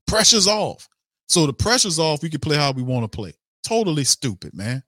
Pressure's 0.08 0.48
off. 0.48 0.88
So 1.28 1.46
the 1.46 1.54
pressure's 1.54 2.00
off. 2.00 2.22
We 2.22 2.30
can 2.30 2.40
play 2.40 2.58
how 2.58 2.72
we 2.72 2.84
want 2.84 3.04
to 3.04 3.16
play. 3.16 3.34
Totally 3.66 4.04
stupid, 4.04 4.54
man. 4.54 4.84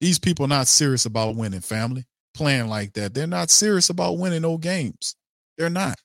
These 0.00 0.18
people 0.18 0.48
not 0.48 0.66
serious 0.66 1.04
about 1.04 1.36
winning, 1.36 1.60
family. 1.60 2.04
Playing 2.34 2.68
like 2.68 2.94
that. 2.94 3.12
They're 3.12 3.26
not 3.26 3.50
serious 3.50 3.90
about 3.90 4.18
winning 4.18 4.42
no 4.42 4.56
games. 4.56 5.16
They're 5.58 5.68
not. 5.68 6.00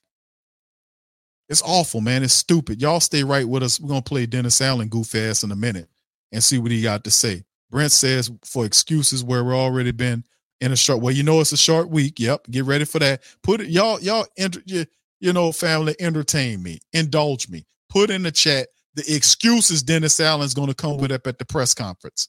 It's 1.48 1.62
awful, 1.62 2.02
man. 2.02 2.22
It's 2.22 2.34
stupid. 2.34 2.82
Y'all 2.82 3.00
stay 3.00 3.24
right 3.24 3.48
with 3.48 3.62
us. 3.62 3.80
We're 3.80 3.88
gonna 3.88 4.02
play 4.02 4.26
Dennis 4.26 4.60
Allen 4.60 4.88
goof 4.88 5.14
ass 5.14 5.42
in 5.42 5.50
a 5.50 5.56
minute 5.56 5.88
and 6.30 6.44
see 6.44 6.58
what 6.58 6.70
he 6.70 6.82
got 6.82 7.04
to 7.04 7.10
say. 7.10 7.44
Brent 7.70 7.92
says 7.92 8.30
for 8.44 8.66
excuses 8.66 9.24
where 9.24 9.42
we're 9.42 9.56
already 9.56 9.92
been 9.92 10.22
in 10.60 10.72
a 10.72 10.76
short. 10.76 11.00
Well, 11.00 11.14
you 11.14 11.22
know 11.22 11.40
it's 11.40 11.52
a 11.52 11.56
short 11.56 11.88
week. 11.88 12.20
Yep. 12.20 12.48
Get 12.50 12.64
ready 12.64 12.84
for 12.84 12.98
that. 12.98 13.22
Put 13.42 13.62
it, 13.62 13.70
y'all, 13.70 14.00
y'all, 14.00 14.26
enter, 14.36 14.60
you, 14.66 14.84
you 15.20 15.32
know, 15.32 15.50
family, 15.50 15.96
entertain 15.98 16.62
me, 16.62 16.80
indulge 16.92 17.48
me. 17.48 17.64
Put 17.88 18.10
in 18.10 18.22
the 18.22 18.30
chat 18.30 18.68
the 18.94 19.04
excuses 19.14 19.82
Dennis 19.82 20.18
Allen's 20.20 20.54
going 20.54 20.68
to 20.68 20.74
come 20.74 20.98
with 20.98 21.12
up 21.12 21.26
at 21.26 21.38
the 21.38 21.44
press 21.44 21.74
conference. 21.74 22.28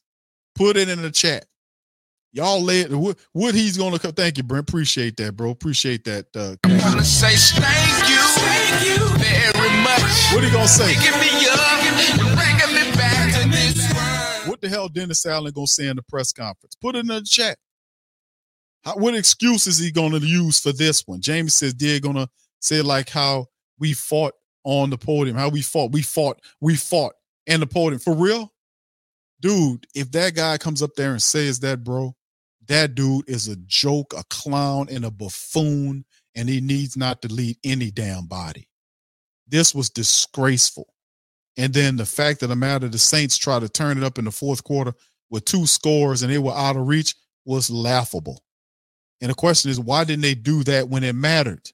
Put 0.55 0.77
it 0.77 0.89
in 0.89 1.01
the 1.01 1.11
chat. 1.11 1.45
Y'all 2.31 2.61
lay 2.61 2.81
it. 2.81 2.91
What, 2.91 3.17
what 3.33 3.55
he's 3.55 3.77
going 3.77 3.93
to 3.93 3.99
come. 3.99 4.11
Thank 4.11 4.37
you, 4.37 4.43
Brent. 4.43 4.69
Appreciate 4.69 5.17
that, 5.17 5.35
bro. 5.35 5.49
Appreciate 5.49 6.03
that. 6.03 6.27
Uh, 6.35 6.55
I 6.63 6.85
want 6.85 6.99
to 6.99 7.05
say 7.05 7.33
thank 7.59 8.09
you, 8.09 8.17
thank 8.17 8.85
you 8.85 9.17
very 9.17 9.83
much. 9.83 10.33
What 10.33 10.43
are 10.43 10.47
you 10.47 10.53
going 10.53 10.67
to 10.67 10.71
say? 10.71 10.89
Me 10.89 11.47
up, 11.49 11.81
bringing 12.35 12.75
me 12.75 12.95
back 12.95 13.41
to 13.41 13.49
this 13.49 13.93
world. 13.93 14.49
What 14.49 14.61
the 14.61 14.69
hell 14.69 14.89
Dennis 14.89 15.25
Allen 15.25 15.51
going 15.53 15.65
to 15.65 15.71
say 15.71 15.87
in 15.87 15.95
the 15.95 16.03
press 16.03 16.31
conference? 16.31 16.75
Put 16.75 16.95
it 16.95 16.99
in 16.99 17.07
the 17.07 17.21
chat. 17.21 17.57
How, 18.83 18.95
what 18.95 19.15
excuse 19.15 19.65
is 19.65 19.79
he 19.79 19.91
going 19.91 20.11
to 20.11 20.19
use 20.19 20.59
for 20.59 20.71
this 20.71 21.07
one? 21.07 21.21
Jamie 21.21 21.49
says 21.49 21.73
they're 21.73 21.99
going 21.99 22.15
to 22.15 22.29
say 22.59 22.81
like 22.81 23.09
how 23.09 23.47
we 23.79 23.93
fought 23.93 24.33
on 24.63 24.89
the 24.89 24.97
podium, 24.97 25.37
how 25.37 25.49
we 25.49 25.61
fought, 25.61 25.91
we 25.91 26.01
fought, 26.01 26.41
we 26.61 26.75
fought 26.75 27.13
in 27.47 27.59
the 27.59 27.67
podium. 27.67 27.99
For 27.99 28.15
real? 28.15 28.51
Dude, 29.41 29.87
if 29.95 30.11
that 30.11 30.35
guy 30.35 30.57
comes 30.57 30.81
up 30.81 30.95
there 30.95 31.11
and 31.11 31.21
says 31.21 31.59
that, 31.61 31.83
bro, 31.83 32.15
that 32.67 32.93
dude 32.93 33.27
is 33.29 33.47
a 33.47 33.55
joke, 33.55 34.13
a 34.17 34.23
clown, 34.29 34.87
and 34.91 35.05
a 35.05 35.11
buffoon, 35.11 36.05
and 36.35 36.49
he 36.49 36.61
needs 36.61 36.97
not 36.97 37.21
to 37.21 37.33
lead 37.33 37.57
any 37.63 37.89
damn 37.89 38.25
body. 38.25 38.67
This 39.47 39.73
was 39.73 39.89
disgraceful. 39.89 40.93
And 41.57 41.73
then 41.73 41.97
the 41.97 42.05
fact 42.05 42.43
of 42.43 42.49
the 42.49 42.55
matter, 42.55 42.87
the 42.87 42.99
Saints 42.99 43.37
tried 43.37 43.61
to 43.61 43.69
turn 43.69 43.97
it 43.97 44.03
up 44.03 44.17
in 44.17 44.25
the 44.25 44.31
fourth 44.31 44.63
quarter 44.63 44.93
with 45.29 45.45
two 45.45 45.65
scores 45.65 46.21
and 46.21 46.31
they 46.31 46.37
were 46.37 46.53
out 46.53 46.75
of 46.75 46.87
reach 46.87 47.15
was 47.45 47.69
laughable. 47.69 48.43
And 49.21 49.29
the 49.29 49.35
question 49.35 49.69
is, 49.71 49.79
why 49.79 50.03
didn't 50.03 50.21
they 50.21 50.35
do 50.35 50.63
that 50.63 50.87
when 50.87 51.03
it 51.03 51.15
mattered, 51.15 51.71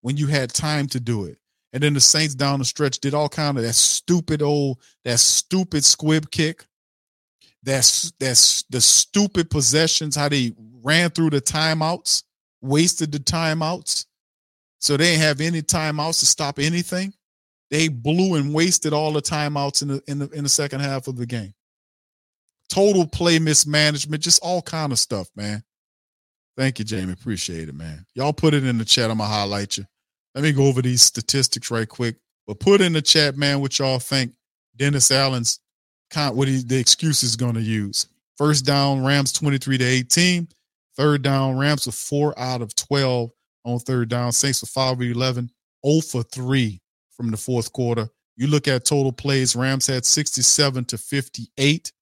when 0.00 0.16
you 0.16 0.28
had 0.28 0.50
time 0.50 0.86
to 0.88 1.00
do 1.00 1.24
it? 1.24 1.38
And 1.72 1.82
then 1.82 1.94
the 1.94 2.00
Saints 2.00 2.34
down 2.34 2.58
the 2.58 2.64
stretch 2.64 2.98
did 2.98 3.14
all 3.14 3.28
kind 3.28 3.58
of 3.58 3.62
that 3.62 3.74
stupid 3.74 4.42
old, 4.42 4.78
that 5.04 5.18
stupid 5.18 5.84
squib 5.84 6.30
kick. 6.30 6.66
That's 7.62 8.12
that's 8.18 8.62
the 8.70 8.80
stupid 8.80 9.50
possessions, 9.50 10.16
how 10.16 10.28
they 10.28 10.52
ran 10.82 11.10
through 11.10 11.30
the 11.30 11.40
timeouts, 11.40 12.22
wasted 12.62 13.12
the 13.12 13.18
timeouts. 13.18 14.06
So 14.80 14.96
they 14.96 15.12
didn't 15.12 15.22
have 15.22 15.40
any 15.40 15.60
timeouts 15.60 16.20
to 16.20 16.26
stop 16.26 16.58
anything. 16.58 17.12
They 17.70 17.88
blew 17.88 18.36
and 18.36 18.54
wasted 18.54 18.92
all 18.92 19.12
the 19.12 19.20
timeouts 19.20 19.82
in 19.82 19.88
the 19.88 20.02
in 20.06 20.18
the 20.20 20.30
in 20.30 20.44
the 20.44 20.48
second 20.48 20.80
half 20.80 21.08
of 21.08 21.16
the 21.16 21.26
game. 21.26 21.52
Total 22.68 23.06
play 23.06 23.38
mismanagement, 23.38 24.22
just 24.22 24.42
all 24.42 24.62
kind 24.62 24.92
of 24.92 24.98
stuff, 24.98 25.28
man. 25.34 25.62
Thank 26.56 26.78
you, 26.78 26.84
Jamie. 26.84 27.12
Appreciate 27.12 27.68
it, 27.68 27.74
man. 27.74 28.06
Y'all 28.14 28.32
put 28.32 28.54
it 28.54 28.64
in 28.64 28.78
the 28.78 28.84
chat. 28.84 29.10
I'm 29.10 29.18
gonna 29.18 29.30
highlight 29.30 29.76
you. 29.76 29.84
Let 30.38 30.44
me 30.44 30.52
go 30.52 30.66
over 30.66 30.80
these 30.80 31.02
statistics 31.02 31.68
right 31.68 31.88
quick. 31.88 32.14
But 32.46 32.60
put 32.60 32.80
in 32.80 32.92
the 32.92 33.02
chat, 33.02 33.36
man, 33.36 33.60
what 33.60 33.76
y'all 33.76 33.98
think 33.98 34.34
Dennis 34.76 35.10
Allen's 35.10 35.58
what 36.14 36.46
he, 36.46 36.62
the 36.62 36.78
excuse 36.78 37.24
is 37.24 37.34
going 37.34 37.54
to 37.54 37.60
use. 37.60 38.06
First 38.36 38.64
down, 38.64 39.04
Rams 39.04 39.32
23 39.32 39.78
to 39.78 39.84
18. 39.84 40.46
Third 40.96 41.22
down, 41.22 41.58
Rams 41.58 41.88
are 41.88 41.92
four 41.92 42.38
out 42.38 42.62
of 42.62 42.72
12 42.76 43.32
on 43.64 43.80
third 43.80 44.10
down. 44.10 44.30
Saints 44.30 44.62
are 44.62 44.66
five 44.66 44.92
of 44.92 45.02
11, 45.02 45.50
0 45.84 46.00
for 46.02 46.22
3 46.22 46.80
from 47.16 47.32
the 47.32 47.36
fourth 47.36 47.72
quarter. 47.72 48.08
You 48.36 48.46
look 48.46 48.68
at 48.68 48.84
total 48.84 49.10
plays, 49.10 49.56
Rams 49.56 49.88
had 49.88 50.06
67 50.06 50.84
to 50.84 50.98
58 50.98 51.92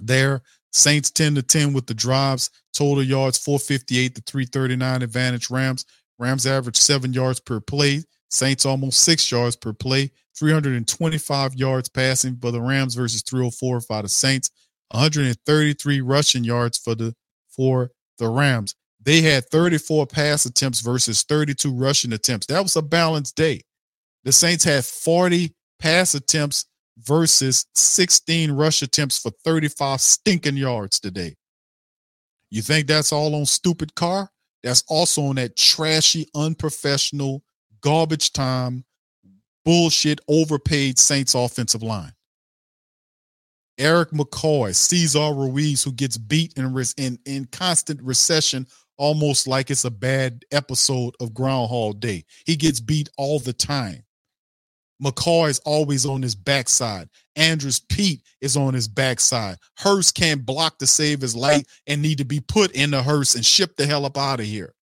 there. 0.00 0.40
Saints 0.70 1.10
10 1.10 1.34
to 1.34 1.42
10 1.42 1.74
with 1.74 1.86
the 1.86 1.92
drives. 1.92 2.48
Total 2.72 3.02
yards 3.02 3.36
458 3.36 4.14
to 4.14 4.22
339 4.22 5.02
advantage. 5.02 5.50
Rams. 5.50 5.84
Rams 6.22 6.46
average 6.46 6.76
seven 6.76 7.12
yards 7.12 7.40
per 7.40 7.60
play. 7.60 8.04
Saints 8.30 8.64
almost 8.64 9.00
six 9.00 9.30
yards 9.30 9.56
per 9.56 9.72
play. 9.72 10.10
325 10.38 11.54
yards 11.54 11.88
passing 11.88 12.36
for 12.36 12.50
the 12.50 12.60
Rams 12.60 12.94
versus 12.94 13.22
304 13.22 13.80
for 13.80 14.02
the 14.02 14.08
Saints. 14.08 14.50
133 14.92 16.00
rushing 16.00 16.44
yards 16.44 16.78
for 16.78 16.94
the 16.94 17.14
for 17.48 17.90
the 18.18 18.28
Rams. 18.28 18.74
They 19.02 19.20
had 19.20 19.48
34 19.50 20.06
pass 20.06 20.46
attempts 20.46 20.80
versus 20.80 21.24
32 21.24 21.74
rushing 21.74 22.12
attempts. 22.12 22.46
That 22.46 22.62
was 22.62 22.76
a 22.76 22.82
balanced 22.82 23.36
day. 23.36 23.62
The 24.24 24.32
Saints 24.32 24.64
had 24.64 24.84
40 24.84 25.52
pass 25.80 26.14
attempts 26.14 26.66
versus 26.98 27.66
16 27.74 28.52
rush 28.52 28.80
attempts 28.82 29.18
for 29.18 29.32
35 29.44 30.00
stinking 30.00 30.56
yards 30.56 31.00
today. 31.00 31.34
You 32.50 32.62
think 32.62 32.86
that's 32.86 33.12
all 33.12 33.34
on 33.34 33.46
stupid 33.46 33.94
Carr? 33.94 34.30
That's 34.62 34.84
also 34.88 35.22
on 35.22 35.36
that 35.36 35.56
trashy, 35.56 36.28
unprofessional, 36.34 37.42
garbage 37.80 38.32
time, 38.32 38.84
bullshit, 39.64 40.20
overpaid 40.28 40.98
Saints 40.98 41.34
offensive 41.34 41.82
line. 41.82 42.12
Erik 43.78 44.10
McCoy, 44.10 44.74
Cesar 44.74 45.32
Ruiz, 45.34 45.82
who 45.82 45.92
gets 45.92 46.16
beat 46.16 46.52
in, 46.56 46.76
in, 46.98 47.18
in 47.24 47.46
constant 47.46 48.00
recession, 48.02 48.66
almost 48.98 49.48
like 49.48 49.70
it's 49.70 49.84
a 49.84 49.90
bad 49.90 50.44
episode 50.52 51.14
of 51.20 51.34
Groundhog 51.34 51.98
Day. 51.98 52.24
He 52.46 52.54
gets 52.54 52.80
beat 52.80 53.08
all 53.16 53.38
the 53.38 53.52
time. 53.52 54.04
McCoy 55.02 55.50
is 55.50 55.58
always 55.60 56.06
on 56.06 56.22
his 56.22 56.34
backside. 56.34 57.08
Andrus 57.34 57.78
Peat 57.78 58.22
is 58.40 58.56
on 58.56 58.74
his 58.74 58.88
backside. 58.88 59.56
Hurst 59.78 60.14
can't 60.14 60.44
block 60.46 60.78
to 60.78 60.86
save 60.86 61.20
his 61.20 61.34
life 61.34 61.64
and 61.86 62.00
need 62.02 62.18
to 62.18 62.24
be 62.24 62.40
put 62.40 62.70
in 62.72 62.90
the 62.90 63.02
hearse 63.02 63.34
and 63.34 63.44
shipped 63.44 63.76
the 63.78 63.86
hell 63.86 64.04
up 64.04 64.18
out 64.18 64.40
of 64.40 64.46
here. 64.46 64.74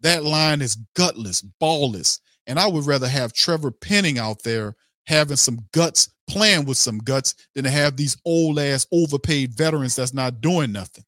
That 0.00 0.24
line 0.24 0.60
is 0.60 0.76
gutless, 0.94 1.42
ballless. 1.60 2.20
And 2.46 2.58
I 2.58 2.66
would 2.66 2.86
rather 2.86 3.08
have 3.08 3.32
Trevor 3.32 3.70
Penning 3.70 4.18
out 4.18 4.42
there 4.42 4.76
having 5.06 5.36
some 5.36 5.60
guts, 5.72 6.10
playing 6.28 6.64
with 6.64 6.76
some 6.76 6.98
guts, 6.98 7.34
than 7.54 7.64
to 7.64 7.70
have 7.70 7.96
these 7.96 8.16
old 8.24 8.58
ass 8.58 8.86
overpaid 8.92 9.54
veterans 9.54 9.96
that's 9.96 10.14
not 10.14 10.40
doing 10.40 10.72
nothing. 10.72 11.04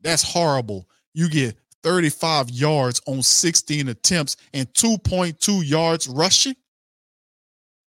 That's 0.00 0.22
horrible. 0.22 0.88
You 1.14 1.28
get 1.28 1.56
35 1.82 2.50
yards 2.50 3.00
on 3.06 3.22
16 3.22 3.88
attempts 3.88 4.36
and 4.52 4.72
2.2 4.74 5.68
yards 5.68 6.08
rushing. 6.08 6.56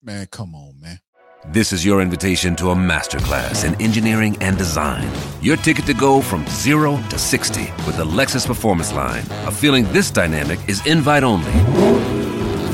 Man, 0.04 0.28
come 0.28 0.56
on, 0.56 0.80
man. 0.80 1.00
This 1.48 1.74
is 1.74 1.84
your 1.84 2.02
invitation 2.02 2.56
to 2.58 2.70
a 2.70 2.76
masterclass 2.76 3.66
in 3.66 3.80
engineering 3.82 4.38
and 4.42 4.58
design. 4.60 5.10
Your 5.42 5.58
ticket 5.58 5.88
to 5.88 5.94
go 5.96 6.22
from 6.22 6.46
zero 6.48 7.02
to 7.10 7.18
60 7.18 7.62
with 7.88 7.98
the 7.98 8.06
Lexus 8.06 8.46
Performance 8.46 8.94
Line. 8.94 9.24
A 9.48 9.52
feeling 9.52 9.92
this 9.92 10.12
dynamic 10.12 10.60
is 10.70 10.86
invite 10.86 11.24
only. 11.24 11.52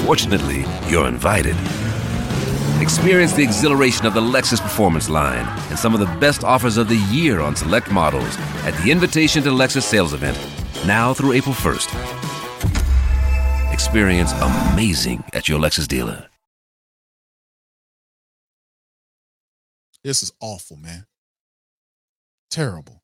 Fortunately, 0.06 0.66
you're 0.90 1.08
invited. 1.08 1.56
Experience 2.82 3.32
the 3.34 3.44
exhilaration 3.44 4.06
of 4.06 4.14
the 4.14 4.22
Lexus 4.22 4.62
Performance 4.62 5.10
Line 5.10 5.46
and 5.70 5.80
some 5.80 5.94
of 5.94 6.02
the 6.02 6.20
best 6.20 6.44
offers 6.44 6.76
of 6.76 6.90
the 6.90 6.98
year 7.10 7.40
on 7.40 7.56
select 7.56 7.90
models 7.90 8.38
at 8.66 8.72
the 8.84 8.92
Invitation 8.92 9.42
to 9.44 9.50
Lexus 9.50 9.84
sales 9.84 10.14
event, 10.14 10.38
now 10.86 11.14
through 11.14 11.34
April 11.34 11.56
1st. 11.56 11.88
Experience 13.74 14.32
amazing 14.34 15.24
at 15.34 15.48
your 15.48 15.60
Lexus 15.60 15.88
dealer. 15.88 16.28
This 20.04 20.24
is 20.24 20.32
awful, 20.40 20.78
man. 20.78 21.06
Terrible. 22.50 23.04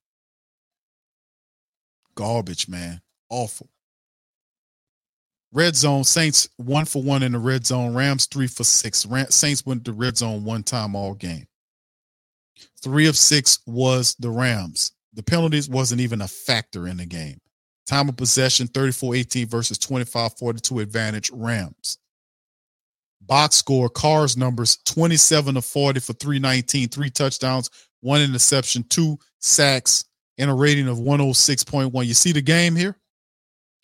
Garbage, 2.16 2.68
man. 2.68 3.02
Awful. 3.30 3.70
Red 5.52 5.76
zone 5.76 6.04
Saints 6.04 6.50
one 6.58 6.86
for 6.86 7.04
one 7.04 7.22
in 7.22 7.34
the 7.34 7.40
red 7.40 7.66
zone. 7.66 7.94
Rams 7.94 8.26
three 8.26 8.48
for 8.48 8.64
six. 8.64 9.06
Saints 9.30 9.66
went 9.66 9.86
to 9.86 9.94
red 9.94 10.18
zone 10.18 10.44
one 10.44 10.64
time 10.64 10.96
all 10.96 11.14
game. 11.14 11.46
Three 12.82 13.08
of 13.08 13.16
six 13.16 13.60
was 13.68 14.16
the 14.18 14.32
Rams. 14.32 14.94
The 15.14 15.22
penalties 15.22 15.70
wasn't 15.70 16.02
even 16.02 16.22
a 16.22 16.28
factor 16.28 16.88
in 16.88 16.98
the 16.98 17.06
game. 17.06 17.40
Time 17.86 18.08
of 18.10 18.16
possession 18.16 18.68
34 18.68 19.16
18 19.16 19.48
versus 19.48 19.78
25 19.78 20.38
42 20.38 20.80
advantage 20.80 21.32
Rams. 21.32 21.98
Box 23.22 23.56
score, 23.56 23.90
Carr's 23.90 24.36
numbers 24.36 24.78
27 24.86 25.58
of 25.58 25.66
40 25.66 26.00
for 26.00 26.14
319, 26.14 26.90
three 26.90 27.10
touchdowns, 27.10 27.70
one 28.02 28.22
interception, 28.22 28.84
two 28.90 29.18
sacks, 29.40 30.06
and 30.38 30.50
a 30.50 30.54
rating 30.54 30.88
of 30.88 30.98
106.1. 30.98 32.06
You 32.06 32.14
see 32.14 32.32
the 32.32 32.42
game 32.42 32.76
here? 32.76 32.98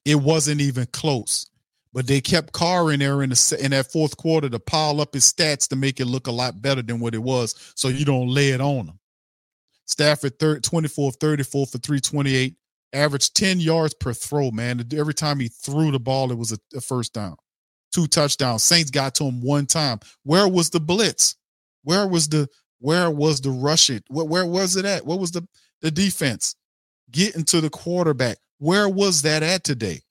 It 0.05 0.15
wasn't 0.15 0.61
even 0.61 0.87
close. 0.87 1.45
But 1.93 2.05
they 2.05 2.21
kept 2.21 2.53
Carr 2.53 2.91
in 2.91 2.99
there 2.99 3.23
in, 3.23 3.29
the, 3.31 3.57
in 3.63 3.71
that 3.71 3.91
fourth 3.91 4.15
quarter 4.15 4.49
to 4.49 4.59
pile 4.59 5.01
up 5.01 5.13
his 5.13 5.31
stats 5.31 5.67
to 5.69 5.75
make 5.75 5.99
it 5.99 6.05
look 6.05 6.27
a 6.27 6.31
lot 6.31 6.61
better 6.61 6.81
than 6.81 6.99
what 6.99 7.15
it 7.15 7.23
was 7.23 7.73
so 7.75 7.87
you 7.87 8.05
don't 8.05 8.27
lay 8.27 8.49
it 8.49 8.61
on 8.61 8.87
him. 8.87 8.99
Stafford, 9.85 10.37
third, 10.37 10.63
24 10.63 11.09
of 11.09 11.15
34 11.15 11.65
for 11.65 11.77
328, 11.79 12.55
averaged 12.93 13.35
10 13.35 13.59
yards 13.59 13.93
per 13.93 14.13
throw, 14.13 14.51
man. 14.51 14.85
Every 14.95 15.13
time 15.13 15.39
he 15.39 15.47
threw 15.47 15.91
the 15.91 15.99
ball, 15.99 16.31
it 16.31 16.37
was 16.37 16.51
a, 16.51 16.57
a 16.75 16.81
first 16.81 17.13
down 17.13 17.35
two 17.91 18.07
touchdowns. 18.07 18.63
Saints 18.63 18.91
got 18.91 19.15
to 19.15 19.25
him 19.25 19.41
one 19.41 19.65
time. 19.65 19.99
Where 20.23 20.47
was 20.47 20.69
the 20.69 20.79
blitz? 20.79 21.35
Where 21.83 22.07
was 22.07 22.29
the 22.29 22.47
where 22.79 23.11
was 23.11 23.41
the 23.41 23.49
rush 23.49 23.89
it? 23.89 24.03
Where, 24.07 24.25
where 24.25 24.45
was 24.45 24.75
it 24.75 24.85
at? 24.85 25.05
What 25.05 25.19
was 25.19 25.31
the 25.31 25.47
the 25.81 25.91
defense 25.91 26.55
getting 27.11 27.43
to 27.45 27.61
the 27.61 27.69
quarterback? 27.69 28.37
Where 28.57 28.87
was 28.89 29.21
that 29.23 29.43
at 29.43 29.63
today? 29.63 30.01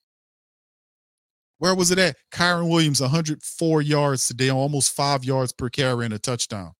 Where 1.59 1.75
was 1.75 1.91
it 1.91 1.99
at? 1.99 2.17
Kyren 2.33 2.71
Williams, 2.71 3.01
104 3.01 3.83
yards 3.83 4.29
today, 4.29 4.49
almost 4.49 4.95
five 4.95 5.25
yards 5.25 5.53
per 5.53 5.69
carry 5.69 6.05
and 6.05 6.15
a 6.15 6.19
touchdown. 6.19 6.73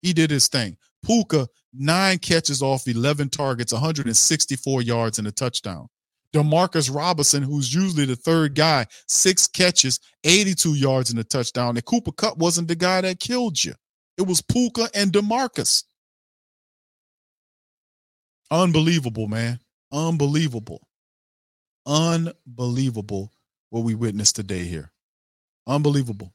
He 0.00 0.12
did 0.12 0.30
his 0.30 0.48
thing. 0.48 0.78
Puka, 1.04 1.46
nine 1.72 2.18
catches 2.18 2.62
off 2.62 2.86
11 2.86 3.30
targets, 3.30 3.72
164 3.72 4.82
yards 4.82 5.18
and 5.18 5.28
a 5.28 5.32
touchdown. 5.32 5.88
Demarcus 6.32 6.94
Robinson, 6.94 7.42
who's 7.42 7.74
usually 7.74 8.06
the 8.06 8.16
third 8.16 8.54
guy, 8.54 8.86
six 9.06 9.46
catches, 9.46 10.00
82 10.24 10.74
yards 10.74 11.10
in 11.10 11.18
a 11.18 11.24
touchdown. 11.24 11.76
And 11.76 11.84
Cooper 11.84 12.12
Kupp 12.12 12.38
wasn't 12.38 12.68
the 12.68 12.74
guy 12.74 13.02
that 13.02 13.20
killed 13.20 13.62
you. 13.62 13.74
It 14.16 14.26
was 14.26 14.40
Puka 14.40 14.88
and 14.94 15.12
Demarcus. 15.12 15.84
Unbelievable, 18.50 19.28
man. 19.28 19.60
Unbelievable. 19.90 20.86
Unbelievable 21.86 23.32
what 23.70 23.84
we 23.84 23.94
witnessed 23.94 24.36
today 24.36 24.64
here. 24.64 24.92
Unbelievable. 25.66 26.32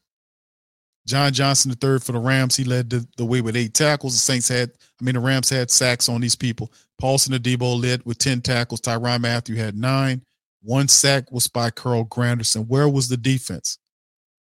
John 1.08 1.32
Johnson, 1.32 1.72
third 1.72 2.04
for 2.04 2.12
the 2.12 2.18
Rams, 2.18 2.54
he 2.54 2.64
led 2.64 2.90
the, 2.90 3.06
the 3.16 3.24
way 3.24 3.40
with 3.40 3.56
eight 3.56 3.72
tackles. 3.72 4.12
The 4.12 4.18
Saints 4.18 4.46
had, 4.46 4.70
I 5.00 5.04
mean, 5.04 5.14
the 5.14 5.20
Rams 5.20 5.48
had 5.48 5.70
sacks 5.70 6.08
on 6.08 6.20
these 6.20 6.36
people. 6.36 6.70
Paulson 6.98 7.32
Adebo 7.32 7.80
led 7.80 8.04
with 8.04 8.18
10 8.18 8.42
tackles. 8.42 8.82
Tyrann 8.82 9.22
Mathieu 9.22 9.56
had 9.56 9.74
nine. 9.74 10.22
One 10.62 10.86
sack 10.86 11.32
was 11.32 11.48
by 11.48 11.70
Carl 11.70 12.04
Granderson. 12.04 12.66
Where 12.66 12.88
was 12.88 13.08
the 13.08 13.16
defense? 13.16 13.78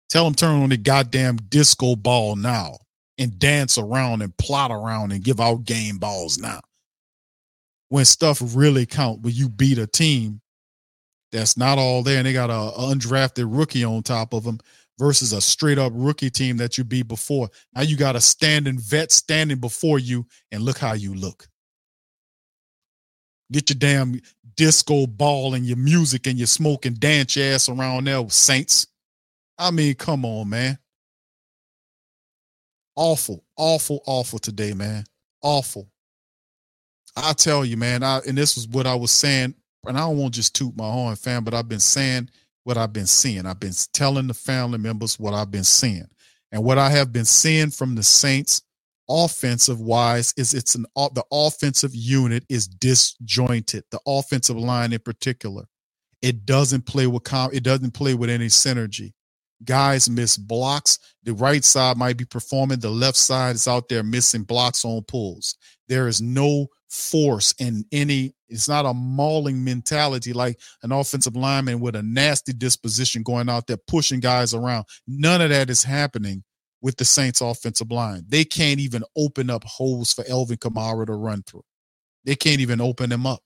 Tell 0.09 0.23
them 0.23 0.33
turn 0.33 0.63
on 0.63 0.69
the 0.69 0.77
goddamn 0.77 1.35
disco 1.35 1.95
ball 1.95 2.35
now 2.35 2.77
and 3.19 3.37
dance 3.37 3.77
around 3.77 4.23
and 4.23 4.35
plot 4.37 4.71
around 4.71 5.11
and 5.11 5.23
give 5.23 5.39
out 5.39 5.63
game 5.63 5.97
balls 5.97 6.39
now. 6.39 6.61
When 7.89 8.05
stuff 8.05 8.41
really 8.55 8.87
count, 8.87 9.21
when 9.21 9.35
you 9.35 9.47
beat 9.47 9.77
a 9.77 9.85
team 9.85 10.41
that's 11.31 11.55
not 11.55 11.77
all 11.77 12.01
there 12.01 12.17
and 12.17 12.25
they 12.25 12.33
got 12.33 12.49
a, 12.49 12.53
a 12.53 12.95
undrafted 12.95 13.45
rookie 13.47 13.83
on 13.83 14.01
top 14.01 14.33
of 14.33 14.43
them 14.43 14.59
versus 14.99 15.33
a 15.33 15.41
straight 15.41 15.77
up 15.77 15.91
rookie 15.95 16.29
team 16.29 16.57
that 16.57 16.77
you 16.77 16.83
beat 16.83 17.07
before. 17.07 17.49
Now 17.75 17.81
you 17.81 17.97
got 17.97 18.15
a 18.15 18.21
standing 18.21 18.79
vet 18.79 19.11
standing 19.11 19.59
before 19.59 19.99
you, 19.99 20.25
and 20.51 20.63
look 20.63 20.77
how 20.77 20.93
you 20.93 21.13
look. 21.13 21.47
Get 23.51 23.69
your 23.69 23.77
damn 23.77 24.19
disco 24.55 25.07
ball 25.07 25.53
and 25.53 25.65
your 25.65 25.77
music 25.77 26.27
and 26.27 26.37
your 26.37 26.47
smoke 26.47 26.85
and 26.85 26.99
dance 26.99 27.35
your 27.35 27.45
ass 27.53 27.69
around 27.69 28.05
there 28.05 28.21
with 28.21 28.33
Saints. 28.33 28.87
I 29.57 29.71
mean, 29.71 29.95
come 29.95 30.25
on, 30.25 30.49
man. 30.49 30.77
Awful, 32.95 33.45
awful, 33.55 34.01
awful 34.05 34.39
today, 34.39 34.73
man. 34.73 35.05
Awful. 35.41 35.87
I 37.15 37.33
tell 37.33 37.63
you, 37.63 37.77
man, 37.77 38.03
I 38.03 38.19
and 38.27 38.37
this 38.37 38.55
was 38.55 38.67
what 38.67 38.85
I 38.85 38.95
was 38.95 39.11
saying, 39.11 39.55
and 39.85 39.97
I 39.97 40.01
don't 40.01 40.17
want 40.17 40.33
to 40.33 40.39
just 40.39 40.55
toot 40.55 40.75
my 40.75 40.89
horn, 40.89 41.15
fan, 41.15 41.43
but 41.43 41.53
I've 41.53 41.69
been 41.69 41.79
saying 41.79 42.29
what 42.67 42.77
I've 42.77 42.91
been 42.91 43.07
seeing. 43.07 43.45
I've 43.45 43.61
been 43.61 43.71
telling 43.93 44.27
the 44.27 44.33
family 44.33 44.77
members 44.77 45.17
what 45.17 45.33
I've 45.33 45.49
been 45.49 45.63
seeing. 45.63 46.07
And 46.51 46.65
what 46.65 46.77
I 46.77 46.89
have 46.89 47.13
been 47.13 47.23
seeing 47.23 47.71
from 47.71 47.95
the 47.95 48.03
Saints 48.03 48.61
offensive 49.09 49.79
wise 49.79 50.33
is 50.35 50.53
it's 50.53 50.75
an 50.75 50.85
the 50.95 51.23
offensive 51.31 51.95
unit 51.95 52.43
is 52.49 52.67
disjointed. 52.67 53.85
The 53.89 54.01
offensive 54.05 54.57
line 54.57 54.91
in 54.91 54.99
particular. 54.99 55.63
It 56.21 56.45
doesn't 56.45 56.85
play 56.85 57.07
with 57.07 57.23
com 57.23 57.51
it 57.53 57.63
doesn't 57.63 57.91
play 57.91 58.15
with 58.15 58.29
any 58.29 58.47
synergy. 58.47 59.13
Guys 59.63 60.09
miss 60.09 60.37
blocks. 60.37 60.99
The 61.23 61.33
right 61.33 61.63
side 61.63 61.97
might 61.97 62.17
be 62.17 62.25
performing. 62.25 62.79
The 62.79 62.89
left 62.89 63.17
side 63.17 63.55
is 63.55 63.67
out 63.67 63.89
there 63.89 64.03
missing 64.03 64.43
blocks 64.43 64.85
on 64.85 65.03
pulls. 65.03 65.55
There 65.87 66.07
is 66.07 66.21
no 66.21 66.67
force 66.89 67.53
in 67.59 67.83
any 67.91 68.33
it's 68.47 68.69
not 68.69 68.85
a 68.85 68.93
mauling 68.93 69.61
mentality 69.61 70.31
like 70.31 70.57
an 70.83 70.91
offensive 70.93 71.35
lineman 71.35 71.81
with 71.81 71.97
a 71.97 72.01
nasty 72.01 72.53
disposition 72.53 73.23
going 73.23 73.49
out 73.49 73.67
there 73.67 73.77
pushing 73.87 74.21
guys 74.21 74.53
around 74.53 74.85
none 75.05 75.41
of 75.41 75.49
that 75.49 75.69
is 75.69 75.83
happening 75.83 76.41
with 76.81 76.95
the 76.95 77.03
saints 77.03 77.41
offensive 77.41 77.91
line 77.91 78.23
they 78.29 78.45
can't 78.45 78.79
even 78.79 79.03
open 79.17 79.49
up 79.49 79.65
holes 79.65 80.13
for 80.13 80.23
alvin 80.29 80.55
kamara 80.55 81.05
to 81.05 81.13
run 81.13 81.43
through 81.43 81.63
they 82.23 82.37
can't 82.37 82.61
even 82.61 82.79
open 82.79 83.09
them 83.09 83.25
up 83.25 83.41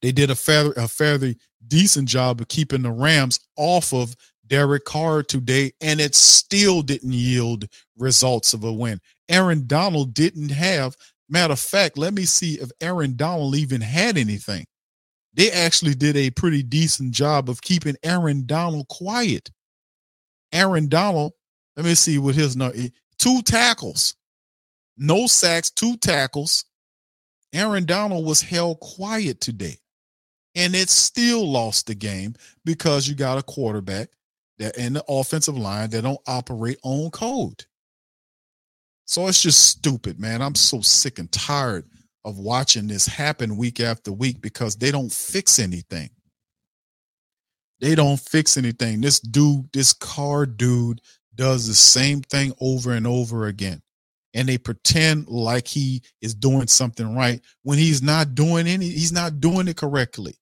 they 0.00 0.12
did 0.12 0.30
a 0.30 0.34
fairly, 0.34 0.72
a 0.76 0.88
fairly 0.88 1.36
decent 1.66 2.08
job 2.08 2.40
of 2.40 2.48
keeping 2.48 2.82
the 2.82 2.90
rams 2.90 3.40
off 3.56 3.92
of 3.92 4.14
Derek 4.46 4.84
Carr 4.84 5.22
today, 5.22 5.72
and 5.80 6.00
it 6.00 6.14
still 6.14 6.82
didn't 6.82 7.12
yield 7.12 7.66
results 7.96 8.52
of 8.52 8.64
a 8.64 8.72
win. 8.72 9.00
Aaron 9.28 9.66
Donald 9.66 10.12
didn't 10.12 10.50
have 10.50 10.96
Matter 11.28 11.54
of 11.54 11.60
fact, 11.60 11.96
let 11.96 12.12
me 12.12 12.24
see 12.26 12.54
if 12.54 12.70
Aaron 12.80 13.16
Donald 13.16 13.56
even 13.56 13.80
had 13.80 14.18
anything. 14.18 14.66
They 15.32 15.50
actually 15.50 15.94
did 15.94 16.16
a 16.16 16.30
pretty 16.30 16.62
decent 16.62 17.12
job 17.12 17.48
of 17.48 17.62
keeping 17.62 17.96
Aaron 18.02 18.46
Donald 18.46 18.88
quiet. 18.88 19.50
Aaron 20.52 20.88
Donald, 20.88 21.32
let 21.76 21.86
me 21.86 21.94
see 21.94 22.18
what 22.18 22.34
his 22.34 22.56
number 22.56 22.76
eh, 22.78 22.90
two 23.18 23.42
tackles, 23.42 24.14
no 24.96 25.26
sacks, 25.26 25.70
two 25.70 25.96
tackles. 25.96 26.66
Aaron 27.52 27.84
Donald 27.84 28.24
was 28.24 28.42
held 28.42 28.80
quiet 28.80 29.40
today. 29.40 29.78
And 30.56 30.76
it 30.76 30.88
still 30.88 31.50
lost 31.50 31.88
the 31.88 31.96
game 31.96 32.34
because 32.64 33.08
you 33.08 33.16
got 33.16 33.38
a 33.38 33.42
quarterback 33.42 34.08
that 34.58 34.76
in 34.76 34.94
the 34.94 35.04
offensive 35.08 35.56
line 35.56 35.90
that 35.90 36.02
don't 36.02 36.20
operate 36.26 36.78
on 36.82 37.10
code. 37.10 37.64
So 39.06 39.26
it's 39.26 39.42
just 39.42 39.68
stupid, 39.68 40.18
man. 40.18 40.40
I'm 40.40 40.54
so 40.54 40.80
sick 40.80 41.18
and 41.18 41.30
tired 41.30 41.84
of 42.24 42.38
watching 42.38 42.86
this 42.86 43.06
happen 43.06 43.56
week 43.56 43.80
after 43.80 44.12
week 44.12 44.40
because 44.40 44.76
they 44.76 44.90
don't 44.90 45.12
fix 45.12 45.58
anything. 45.58 46.10
They 47.80 47.94
don't 47.94 48.18
fix 48.18 48.56
anything. 48.56 49.00
This 49.00 49.20
dude, 49.20 49.70
this 49.72 49.92
Carr 49.92 50.46
dude, 50.46 51.00
does 51.34 51.66
the 51.66 51.74
same 51.74 52.22
thing 52.22 52.54
over 52.60 52.92
and 52.92 53.06
over 53.06 53.46
again. 53.46 53.82
And 54.32 54.48
they 54.48 54.58
pretend 54.58 55.28
like 55.28 55.68
he 55.68 56.02
is 56.20 56.34
doing 56.34 56.66
something 56.66 57.14
right 57.14 57.40
when 57.62 57.78
he's 57.78 58.02
not 58.02 58.34
doing 58.34 58.66
any, 58.66 58.88
he's 58.88 59.12
not 59.12 59.40
doing 59.40 59.68
it 59.68 59.76
correctly. 59.76 60.34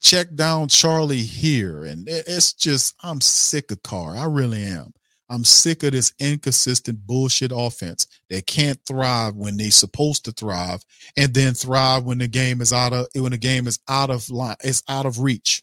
Check 0.00 0.34
down 0.34 0.68
Charlie 0.68 1.22
here. 1.22 1.84
And 1.84 2.08
it's 2.08 2.52
just, 2.52 2.94
I'm 3.02 3.20
sick 3.20 3.70
of 3.70 3.82
Carr. 3.82 4.16
I 4.16 4.24
really 4.26 4.62
am. 4.62 4.92
I'm 5.30 5.44
sick 5.44 5.82
of 5.82 5.92
this 5.92 6.12
inconsistent 6.18 7.06
bullshit 7.06 7.52
offense 7.54 8.06
that 8.30 8.46
can't 8.46 8.80
thrive 8.86 9.34
when 9.34 9.56
they're 9.56 9.70
supposed 9.70 10.24
to 10.24 10.32
thrive 10.32 10.82
and 11.16 11.34
then 11.34 11.52
thrive 11.52 12.04
when 12.04 12.18
the 12.18 12.28
game 12.28 12.62
is 12.62 12.72
out 12.72 12.94
of 12.94 13.06
when 13.14 13.32
the 13.32 13.38
game 13.38 13.66
is 13.66 13.78
out 13.88 14.08
of 14.08 14.30
line, 14.30 14.56
it's 14.64 14.82
out 14.88 15.04
of 15.04 15.20
reach. 15.20 15.62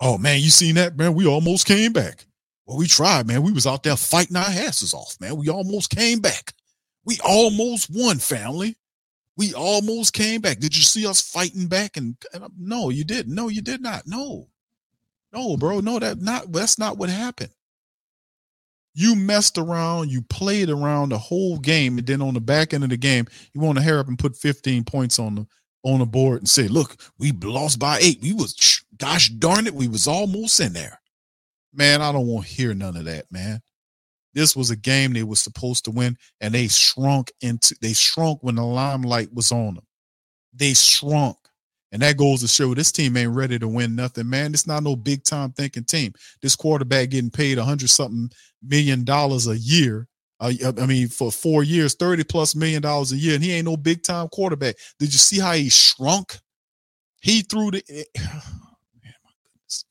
Oh 0.00 0.18
man, 0.18 0.40
you 0.40 0.50
seen 0.50 0.76
that, 0.76 0.96
man? 0.96 1.14
We 1.14 1.26
almost 1.26 1.66
came 1.66 1.92
back. 1.92 2.26
Well, 2.64 2.78
we 2.78 2.86
tried, 2.86 3.26
man. 3.26 3.42
We 3.42 3.50
was 3.50 3.66
out 3.66 3.82
there 3.82 3.96
fighting 3.96 4.36
our 4.36 4.44
asses 4.44 4.94
off, 4.94 5.16
man. 5.20 5.36
We 5.36 5.48
almost 5.48 5.90
came 5.90 6.20
back. 6.20 6.52
We 7.04 7.18
almost 7.24 7.88
won, 7.90 8.18
family. 8.18 8.76
We 9.38 9.54
almost 9.54 10.12
came 10.12 10.40
back. 10.40 10.58
Did 10.58 10.76
you 10.76 10.82
see 10.82 11.06
us 11.06 11.22
fighting 11.22 11.68
back? 11.68 11.96
And, 11.96 12.16
and 12.34 12.44
no, 12.58 12.90
you 12.90 13.04
didn't. 13.04 13.34
No, 13.34 13.48
you 13.48 13.62
did 13.62 13.80
not. 13.80 14.02
No, 14.04 14.48
no, 15.32 15.56
bro. 15.56 15.78
No, 15.78 16.00
that 16.00 16.20
not. 16.20 16.52
That's 16.52 16.76
not 16.76 16.98
what 16.98 17.08
happened. 17.08 17.54
You 18.94 19.14
messed 19.14 19.56
around. 19.56 20.10
You 20.10 20.22
played 20.22 20.68
around 20.68 21.10
the 21.10 21.18
whole 21.18 21.58
game, 21.58 21.98
and 21.98 22.06
then 22.06 22.20
on 22.20 22.34
the 22.34 22.40
back 22.40 22.74
end 22.74 22.82
of 22.82 22.90
the 22.90 22.96
game, 22.96 23.28
you 23.54 23.60
want 23.60 23.78
to 23.78 23.84
hair 23.84 24.00
up 24.00 24.08
and 24.08 24.18
put 24.18 24.36
15 24.36 24.82
points 24.82 25.20
on 25.20 25.36
the 25.36 25.46
on 25.84 26.00
the 26.00 26.06
board 26.06 26.38
and 26.38 26.48
say, 26.48 26.66
"Look, 26.66 26.96
we 27.16 27.30
lost 27.30 27.78
by 27.78 28.00
eight. 28.00 28.20
We 28.20 28.32
was, 28.32 28.82
gosh 28.96 29.28
darn 29.28 29.68
it, 29.68 29.74
we 29.74 29.86
was 29.86 30.08
almost 30.08 30.58
in 30.58 30.72
there." 30.72 31.00
Man, 31.72 32.02
I 32.02 32.10
don't 32.10 32.26
want 32.26 32.48
to 32.48 32.52
hear 32.52 32.74
none 32.74 32.96
of 32.96 33.04
that, 33.04 33.30
man. 33.30 33.62
This 34.38 34.54
was 34.54 34.70
a 34.70 34.76
game 34.76 35.12
they 35.12 35.24
were 35.24 35.34
supposed 35.34 35.84
to 35.86 35.90
win, 35.90 36.16
and 36.40 36.54
they 36.54 36.68
shrunk 36.68 37.32
into 37.40 37.74
they 37.82 37.92
shrunk 37.92 38.38
when 38.40 38.54
the 38.54 38.64
limelight 38.64 39.34
was 39.34 39.50
on 39.50 39.74
them. 39.74 39.84
They 40.54 40.74
shrunk. 40.74 41.36
And 41.90 42.00
that 42.02 42.18
goes 42.18 42.42
to 42.42 42.46
show 42.46 42.72
this 42.72 42.92
team 42.92 43.16
ain't 43.16 43.34
ready 43.34 43.58
to 43.58 43.66
win 43.66 43.96
nothing, 43.96 44.30
man. 44.30 44.54
It's 44.54 44.64
not 44.64 44.84
no 44.84 44.94
big 44.94 45.24
time 45.24 45.50
thinking 45.50 45.82
team. 45.82 46.12
This 46.40 46.54
quarterback 46.54 47.10
getting 47.10 47.30
paid 47.30 47.58
a 47.58 47.64
hundred 47.64 47.90
something 47.90 48.30
million 48.62 49.02
dollars 49.02 49.48
a 49.48 49.58
year. 49.58 50.06
Uh, 50.38 50.52
I 50.80 50.86
mean, 50.86 51.08
for 51.08 51.32
four 51.32 51.64
years, 51.64 51.96
30 51.96 52.22
plus 52.22 52.54
million 52.54 52.80
dollars 52.80 53.10
a 53.10 53.16
year, 53.16 53.34
and 53.34 53.42
he 53.42 53.50
ain't 53.50 53.66
no 53.66 53.76
big 53.76 54.04
time 54.04 54.28
quarterback. 54.28 54.76
Did 55.00 55.12
you 55.12 55.18
see 55.18 55.40
how 55.40 55.54
he 55.54 55.68
shrunk? 55.68 56.38
He 57.22 57.42
threw 57.42 57.72
the 57.72 57.82
goodness. 58.14 59.84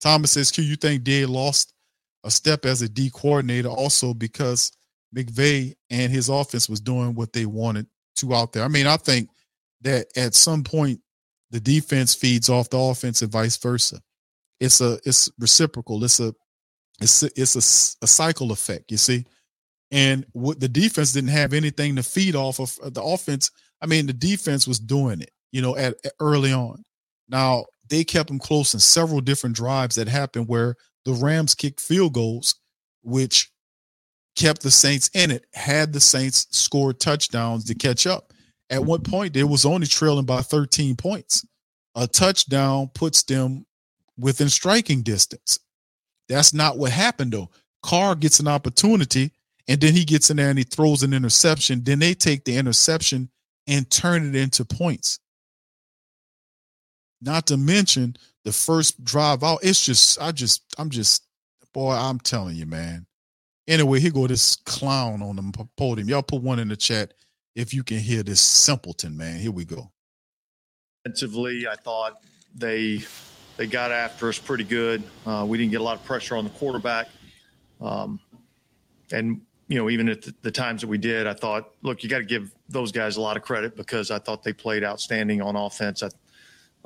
Thomas 0.00 0.30
says, 0.30 0.52
Q, 0.52 0.62
you 0.62 0.76
think 0.76 1.02
Day 1.02 1.26
lost 1.26 1.72
a 2.26 2.30
step 2.30 2.66
as 2.66 2.82
a 2.82 2.88
D 2.88 3.10
coordinator 3.10 3.68
also 3.68 4.12
because 4.12 4.72
McVay 5.14 5.74
and 5.90 6.12
his 6.12 6.28
offense 6.28 6.68
was 6.68 6.80
doing 6.80 7.14
what 7.14 7.32
they 7.32 7.46
wanted 7.46 7.86
to 8.16 8.34
out 8.34 8.52
there. 8.52 8.64
I 8.64 8.68
mean, 8.68 8.86
I 8.86 8.96
think 8.96 9.30
that 9.82 10.08
at 10.16 10.34
some 10.34 10.64
point 10.64 11.00
the 11.50 11.60
defense 11.60 12.14
feeds 12.14 12.50
off 12.50 12.68
the 12.68 12.78
offense 12.78 13.22
and 13.22 13.30
vice 13.30 13.56
versa. 13.56 14.00
It's 14.58 14.80
a 14.80 14.98
it's 15.04 15.30
reciprocal. 15.38 16.02
It's 16.04 16.18
a 16.18 16.34
it's 17.00 17.22
a, 17.22 17.30
it's 17.36 17.54
a, 17.54 18.04
a 18.04 18.08
cycle 18.08 18.50
effect. 18.52 18.90
You 18.90 18.96
see, 18.96 19.24
and 19.90 20.26
what 20.32 20.58
the 20.58 20.68
defense 20.68 21.12
didn't 21.12 21.30
have 21.30 21.52
anything 21.52 21.96
to 21.96 22.02
feed 22.02 22.34
off 22.34 22.58
of 22.58 22.76
uh, 22.82 22.90
the 22.90 23.02
offense. 23.02 23.50
I 23.80 23.86
mean, 23.86 24.06
the 24.06 24.12
defense 24.12 24.66
was 24.66 24.80
doing 24.80 25.20
it. 25.20 25.30
You 25.52 25.62
know, 25.62 25.76
at, 25.76 25.94
at 26.04 26.12
early 26.20 26.52
on. 26.52 26.82
Now 27.28 27.66
they 27.88 28.02
kept 28.02 28.28
them 28.28 28.38
close 28.38 28.74
in 28.74 28.80
several 28.80 29.20
different 29.20 29.54
drives 29.54 29.94
that 29.94 30.08
happened 30.08 30.48
where 30.48 30.74
the 31.06 31.14
Rams 31.14 31.54
kicked 31.54 31.80
field 31.80 32.12
goals, 32.12 32.56
which 33.02 33.50
kept 34.34 34.60
the 34.62 34.72
Saints 34.72 35.08
in 35.14 35.30
it. 35.30 35.46
Had 35.54 35.92
the 35.92 36.00
Saints 36.00 36.48
scored 36.50 36.98
touchdowns 36.98 37.64
to 37.64 37.74
catch 37.74 38.06
up. 38.06 38.34
At 38.68 38.84
one 38.84 39.02
point, 39.02 39.32
they 39.32 39.44
was 39.44 39.64
only 39.64 39.86
trailing 39.86 40.26
by 40.26 40.42
13 40.42 40.96
points. 40.96 41.46
A 41.94 42.08
touchdown 42.08 42.90
puts 42.92 43.22
them 43.22 43.64
within 44.18 44.48
striking 44.48 45.02
distance. 45.02 45.60
That's 46.28 46.52
not 46.52 46.76
what 46.76 46.90
happened 46.90 47.32
though. 47.32 47.50
Carr 47.82 48.16
gets 48.16 48.40
an 48.40 48.48
opportunity 48.48 49.30
and 49.68 49.80
then 49.80 49.94
he 49.94 50.04
gets 50.04 50.28
in 50.28 50.38
there 50.38 50.50
and 50.50 50.58
he 50.58 50.64
throws 50.64 51.04
an 51.04 51.14
interception. 51.14 51.84
Then 51.84 52.00
they 52.00 52.14
take 52.14 52.44
the 52.44 52.56
interception 52.56 53.30
and 53.68 53.88
turn 53.88 54.28
it 54.28 54.34
into 54.34 54.64
points. 54.64 55.20
Not 57.26 57.46
to 57.48 57.56
mention 57.56 58.16
the 58.44 58.52
first 58.52 59.04
drive 59.04 59.42
out. 59.42 59.58
It's 59.62 59.84
just, 59.84 60.22
I 60.22 60.30
just, 60.30 60.62
I'm 60.78 60.88
just, 60.88 61.24
boy, 61.74 61.90
I'm 61.90 62.20
telling 62.20 62.54
you, 62.54 62.66
man. 62.66 63.06
Anyway, 63.66 63.98
here 63.98 64.12
go 64.12 64.28
this 64.28 64.54
clown 64.64 65.20
on 65.22 65.34
the 65.34 65.68
podium. 65.76 66.08
Y'all 66.08 66.22
put 66.22 66.40
one 66.40 66.60
in 66.60 66.68
the 66.68 66.76
chat 66.76 67.14
if 67.56 67.74
you 67.74 67.82
can 67.82 67.98
hear 67.98 68.22
this 68.22 68.40
simpleton, 68.40 69.16
man. 69.16 69.40
Here 69.40 69.50
we 69.50 69.64
go. 69.64 69.90
Offensively, 71.04 71.66
I 71.66 71.74
thought 71.74 72.20
they 72.54 73.02
they 73.56 73.66
got 73.66 73.90
after 73.90 74.28
us 74.28 74.38
pretty 74.38 74.64
good. 74.64 75.02
Uh, 75.26 75.44
we 75.48 75.58
didn't 75.58 75.72
get 75.72 75.80
a 75.80 75.84
lot 75.84 75.96
of 75.96 76.04
pressure 76.04 76.36
on 76.36 76.44
the 76.44 76.50
quarterback, 76.50 77.08
um, 77.80 78.20
and 79.10 79.40
you 79.66 79.78
know 79.78 79.90
even 79.90 80.08
at 80.08 80.22
the, 80.22 80.34
the 80.42 80.50
times 80.50 80.82
that 80.82 80.88
we 80.88 80.98
did, 80.98 81.26
I 81.26 81.32
thought, 81.32 81.70
look, 81.82 82.04
you 82.04 82.08
got 82.08 82.18
to 82.18 82.24
give 82.24 82.52
those 82.68 82.92
guys 82.92 83.16
a 83.16 83.20
lot 83.20 83.36
of 83.36 83.42
credit 83.42 83.76
because 83.76 84.10
I 84.10 84.18
thought 84.18 84.44
they 84.44 84.52
played 84.52 84.84
outstanding 84.84 85.40
on 85.42 85.56
offense. 85.56 86.02
I, 86.02 86.10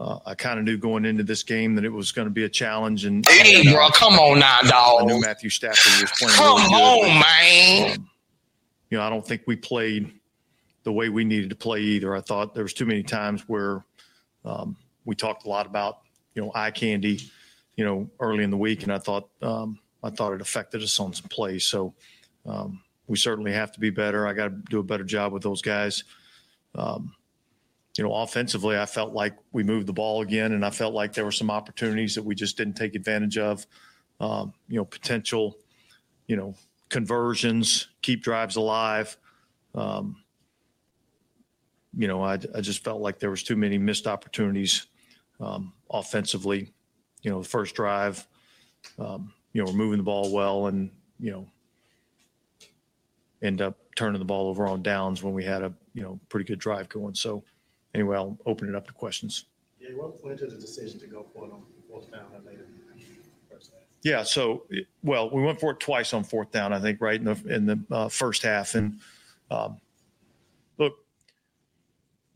uh, 0.01 0.19
I 0.25 0.35
kind 0.35 0.59
of 0.59 0.65
knew 0.65 0.79
going 0.79 1.05
into 1.05 1.23
this 1.23 1.43
game 1.43 1.75
that 1.75 1.85
it 1.85 1.93
was 1.93 2.11
going 2.11 2.27
to 2.27 2.33
be 2.33 2.45
a 2.45 2.49
challenge. 2.49 3.05
And 3.05 3.27
Hey, 3.29 3.61
and, 3.61 3.71
bro, 3.75 3.87
uh, 3.87 3.91
come 3.91 4.15
on 4.15 4.39
now, 4.39 4.59
dog. 4.63 5.03
I 5.03 5.05
knew. 5.05 5.21
Matthew 5.21 5.51
Stafford 5.51 6.01
was 6.01 6.11
playing 6.19 6.35
Come 6.37 6.57
really 6.57 6.69
good. 6.71 7.11
on, 7.11 7.21
man. 7.21 7.91
Um, 7.99 8.11
you 8.89 8.99
know, 8.99 9.05
I 9.05 9.11
don't 9.11 9.27
think 9.27 9.43
we 9.47 9.57
played 9.57 10.11
the 10.85 10.93
way 10.93 11.11
we 11.11 11.25
needed 11.25 11.51
to 11.51 11.57
play 11.57 11.81
either. 11.81 12.17
I 12.17 12.23
thought 12.23 12.55
there 12.55 12.63
was 12.63 12.73
too 12.73 12.87
many 12.87 13.03
times 13.03 13.43
where 13.47 13.85
um, 14.47 14.75
we 15.05 15.15
talked 15.15 15.45
a 15.45 15.49
lot 15.49 15.67
about 15.67 15.99
you 16.35 16.41
know 16.43 16.51
eye 16.55 16.71
candy, 16.71 17.21
you 17.77 17.85
know, 17.85 18.09
early 18.21 18.43
in 18.43 18.51
the 18.51 18.57
week, 18.57 18.83
and 18.85 18.93
I 18.93 18.99
thought 18.99 19.29
um, 19.43 19.79
I 20.03 20.09
thought 20.09 20.33
it 20.33 20.41
affected 20.41 20.83
us 20.83 20.99
on 20.99 21.13
some 21.13 21.29
plays. 21.29 21.67
So 21.67 21.93
um, 22.47 22.81
we 23.07 23.19
certainly 23.19 23.53
have 23.53 23.71
to 23.73 23.81
be 23.81 23.91
better. 23.91 24.27
I 24.27 24.33
got 24.33 24.45
to 24.49 24.55
do 24.71 24.79
a 24.79 24.83
better 24.83 25.05
job 25.05 25.33
with 25.33 25.43
those 25.43 25.61
guys. 25.61 26.05
Um, 26.75 27.15
you 28.01 28.07
know, 28.07 28.15
offensively, 28.15 28.79
I 28.79 28.87
felt 28.87 29.13
like 29.13 29.37
we 29.53 29.63
moved 29.63 29.87
the 29.87 29.93
ball 29.93 30.23
again, 30.23 30.53
and 30.53 30.65
I 30.65 30.71
felt 30.71 30.95
like 30.95 31.13
there 31.13 31.27
were 31.27 31.31
some 31.31 31.51
opportunities 31.51 32.15
that 32.15 32.23
we 32.23 32.35
just 32.35 32.57
didn't 32.57 32.73
take 32.73 32.95
advantage 32.95 33.37
of. 33.37 33.67
Um, 34.21 34.55
you 34.69 34.79
know, 34.79 34.87
potential, 34.87 35.59
you 36.27 36.35
know, 36.35 36.55
conversions, 36.89 37.89
keep 38.01 38.23
drives 38.23 38.57
alive. 38.57 39.19
Um, 39.75 40.17
you 41.95 42.09
know, 42.09 42.25
I, 42.25 42.39
I 42.55 42.63
just 42.63 42.83
felt 42.83 43.03
like 43.03 43.19
there 43.19 43.29
was 43.29 43.43
too 43.43 43.55
many 43.55 43.77
missed 43.77 44.07
opportunities 44.07 44.87
um, 45.39 45.75
offensively. 45.91 46.73
You 47.21 47.33
know, 47.33 47.43
the 47.43 47.49
first 47.51 47.75
drive, 47.75 48.27
um, 48.99 49.35
you 49.53 49.63
know, 49.63 49.71
we're 49.71 49.77
moving 49.77 49.99
the 49.99 50.05
ball 50.05 50.33
well, 50.33 50.69
and 50.69 50.91
you 51.19 51.33
know, 51.33 51.47
end 53.43 53.61
up 53.61 53.77
turning 53.95 54.21
the 54.21 54.25
ball 54.25 54.49
over 54.49 54.67
on 54.67 54.83
downs 54.83 55.23
when 55.23 55.35
we 55.35 55.45
had 55.45 55.63
a 55.63 55.75
you 55.93 56.03
know 56.03 56.19
pretty 56.31 56.47
good 56.47 56.61
drive 56.61 56.89
going. 56.89 57.15
So, 57.15 57.45
anyway, 57.94 58.16
I'll 58.16 58.38
open 58.46 58.68
it 58.68 58.74
up 58.74 58.87
to 58.87 58.92
questions. 58.92 59.46
Yeah, 59.81 59.90
what 59.90 60.24
led 60.24 60.38
to 60.38 60.46
the 60.46 60.57
decision 60.57 61.00
to 61.00 61.07
go 61.07 61.26
for 61.35 61.46
it 61.46 61.53
on 61.53 61.62
fourth 61.88 62.11
down 62.11 62.26
and 62.35 62.44
later? 62.44 62.66
Yeah. 64.03 64.22
So, 64.22 64.66
well, 65.03 65.31
we 65.31 65.42
went 65.42 65.61
for 65.61 65.72
it 65.72 65.81
twice 65.81 66.14
on 66.14 66.24
fourth 66.24 66.50
down, 66.50 66.72
I 66.72 66.81
think, 66.81 67.00
right 67.00 67.20
in 67.20 67.24
the 67.24 67.55
in 67.55 67.66
the 67.66 67.81
uh, 67.90 68.09
first 68.09 68.42
half. 68.42 68.74
And 68.74 68.98
um, 69.50 69.79
look, 70.79 70.94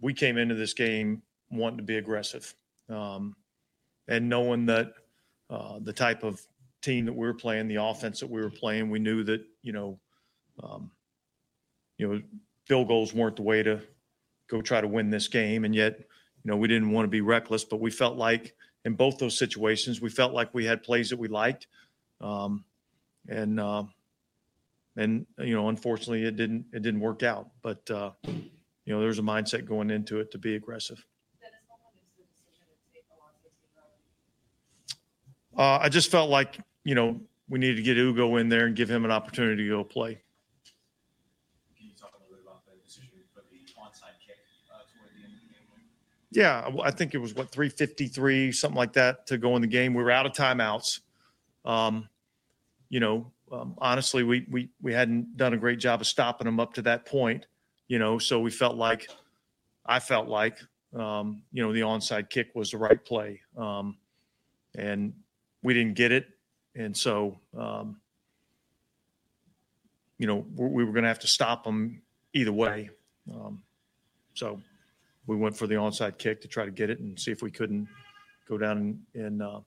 we 0.01 0.13
came 0.13 0.37
into 0.37 0.55
this 0.55 0.75
game 0.75 1.23
wanting 1.51 1.79
to 1.79 1.83
be 1.83 1.97
aggressive, 1.97 2.55
um, 2.89 3.35
and 4.09 4.29
knowing 4.29 4.67
that 4.67 4.93
uh, 5.49 5.79
the 5.81 5.93
type 5.93 6.23
of 6.23 6.41
team 6.83 7.07
that 7.07 7.15
we 7.15 7.27
were 7.27 7.35
playing, 7.35 7.69
the 7.69 7.83
offense 7.83 8.21
that 8.21 8.29
we 8.29 8.43
were 8.43 8.51
playing, 8.51 8.91
we 8.91 8.99
knew 8.99 9.25
that 9.25 9.43
you 9.63 9.73
know, 9.73 9.99
um, 10.63 10.91
you 11.97 12.07
know, 12.07 12.21
field 12.67 12.89
goals 12.89 13.15
weren't 13.15 13.37
the 13.37 13.43
way 13.43 13.63
to 13.63 13.81
go 14.49 14.61
try 14.61 14.81
to 14.81 14.89
win 14.89 15.11
this 15.11 15.29
game, 15.29 15.65
and 15.65 15.75
yet, 15.75 15.99
you 15.99 16.51
know, 16.51 16.57
we 16.57 16.69
didn't 16.69 16.91
want 16.91 17.05
to 17.05 17.11
be 17.11 17.21
reckless, 17.21 17.65
but 17.65 17.81
we 17.81 17.91
felt 17.91 18.17
like 18.17 18.55
in 18.85 18.95
both 18.95 19.19
those 19.19 19.39
situations, 19.39 20.01
we 20.01 20.11
felt 20.11 20.33
like 20.33 20.53
we 20.53 20.65
had 20.65 20.83
plays 20.83 21.11
that 21.11 21.19
we 21.19 21.29
liked, 21.29 21.67
um, 22.21 22.65
and 23.29 23.59
uh, 23.59 23.85
and 24.97 25.27
you 25.39 25.55
know, 25.55 25.69
unfortunately, 25.69 26.25
it 26.25 26.37
didn't 26.37 26.67
it 26.73 26.83
didn't 26.83 27.01
work 27.01 27.23
out. 27.23 27.49
But 27.63 27.91
uh, 27.91 28.11
you 28.27 28.93
know, 28.93 29.01
there's 29.01 29.19
a 29.19 29.23
mindset 29.23 29.65
going 29.65 29.91
into 29.91 30.21
it 30.21 30.31
to 30.33 30.39
be 30.39 30.55
aggressive. 30.55 31.05
Uh, 35.57 35.79
I 35.81 35.89
just 35.89 36.11
felt 36.11 36.31
like 36.31 36.59
you 36.85 36.95
know 36.95 37.21
we 37.49 37.59
needed 37.59 37.77
to 37.77 37.83
get 37.83 37.97
Ugo 37.97 38.37
in 38.37 38.49
there 38.49 38.67
and 38.67 38.75
give 38.75 38.91
him 38.91 39.05
an 39.05 39.11
opportunity 39.11 39.65
to 39.65 39.69
go 39.69 39.85
play. 39.85 40.21
Can 41.77 41.87
you 41.87 41.93
talk 41.99 42.13
a 42.15 42.23
little 42.23 42.37
bit 42.37 42.43
about 42.45 42.65
the 42.67 42.73
decision 42.85 43.11
for 43.33 43.43
the 43.51 43.59
onside 43.81 44.19
kick 44.25 44.39
uh, 44.73 44.79
toward 44.91 45.11
the 45.15 45.25
end 45.25 45.35
of 45.35 45.41
the 45.41 45.55
game? 45.55 45.69
Yeah, 46.35 46.69
I 46.83 46.91
think 46.91 47.15
it 47.15 47.19
was 47.19 47.35
what 47.35 47.51
353, 47.53 48.53
something 48.53 48.77
like 48.77 48.93
that, 48.95 49.27
to 49.29 49.39
go 49.39 49.55
in 49.57 49.63
the 49.63 49.69
game. 49.69 49.95
We 49.95 50.03
were 50.03 50.11
out 50.11 50.27
of 50.27 50.33
timeouts. 50.33 51.01
Um, 51.65 52.09
you 52.89 53.01
know, 53.01 53.31
um, 53.53 53.75
honestly, 53.79 54.25
we 54.25 54.47
we 54.51 54.69
we 54.83 54.93
hadn't 54.93 55.37
done 55.37 55.55
a 55.55 55.57
great 55.57 55.79
job 55.79 56.01
of 56.01 56.07
stopping 56.07 56.47
them 56.47 56.59
up 56.59 56.75
to 56.75 56.83
that 56.83 57.07
point. 57.07 57.47
You 57.87 57.99
know, 57.99 58.19
so 58.19 58.41
we 58.41 58.51
felt 58.51 58.77
like, 58.77 59.09
I 59.87 60.01
felt 60.01 60.27
like 60.27 60.59
um, 60.95 61.43
you 61.53 61.63
know, 61.63 61.73
the 61.73 61.81
onside 61.81 62.31
kick 62.31 62.49
was 62.55 62.71
the 62.71 62.79
right 62.79 63.03
play. 63.05 63.41
Um, 63.57 63.97
and 64.77 65.13
we 65.63 65.75
didn't 65.75 65.95
get 65.95 66.13
it. 66.13 66.27
And 66.75 66.97
so, 66.97 67.39
um, 67.57 68.01
you 70.19 70.27
know, 70.27 70.45
we 70.57 70.67
we 70.69 70.85
were 70.85 70.93
going 70.93 71.03
to 71.03 71.09
have 71.09 71.21
to 71.21 71.29
stop 71.29 71.65
them 71.65 72.03
either 72.33 72.53
way. 72.53 72.91
Um, 73.33 73.63
so 74.35 74.61
we 75.27 75.37
went 75.37 75.57
for 75.57 75.67
the 75.67 75.75
onside 75.75 76.19
kick 76.19 76.41
to 76.43 76.49
try 76.49 76.65
to 76.65 76.71
get 76.71 76.91
it 76.91 77.01
and 77.01 77.19
see 77.19 77.31
if 77.31 77.43
we 77.43 77.51
couldn't 77.51 77.89
go 78.49 78.59
down 78.59 78.79
and, 79.15 79.25
and 79.25 79.43
uh, 79.43 79.61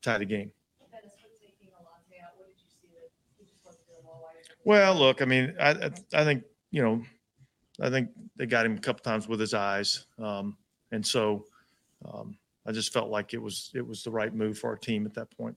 tie 0.00 0.18
the 0.18 0.24
game. 0.24 0.50
Well, 4.64 4.94
look, 4.94 5.22
I 5.22 5.24
mean, 5.24 5.54
I, 5.58 5.70
I, 5.70 5.90
I 6.14 6.24
think, 6.24 6.44
you 6.70 6.82
know, 6.82 7.02
I 7.80 7.90
think 7.90 8.10
they 8.36 8.46
got 8.46 8.64
him 8.64 8.76
a 8.76 8.80
couple 8.80 9.02
times 9.02 9.26
with 9.26 9.40
his 9.40 9.54
eyes. 9.54 10.06
Um, 10.18 10.56
and 10.92 11.04
so, 11.04 11.44
um, 12.06 12.38
I 12.64 12.70
just 12.70 12.92
felt 12.92 13.10
like 13.10 13.34
it 13.34 13.42
was, 13.42 13.72
it 13.74 13.84
was 13.84 14.04
the 14.04 14.10
right 14.12 14.32
move 14.32 14.56
for 14.56 14.70
our 14.70 14.76
team 14.76 15.04
at 15.04 15.14
that 15.14 15.36
point. 15.36 15.56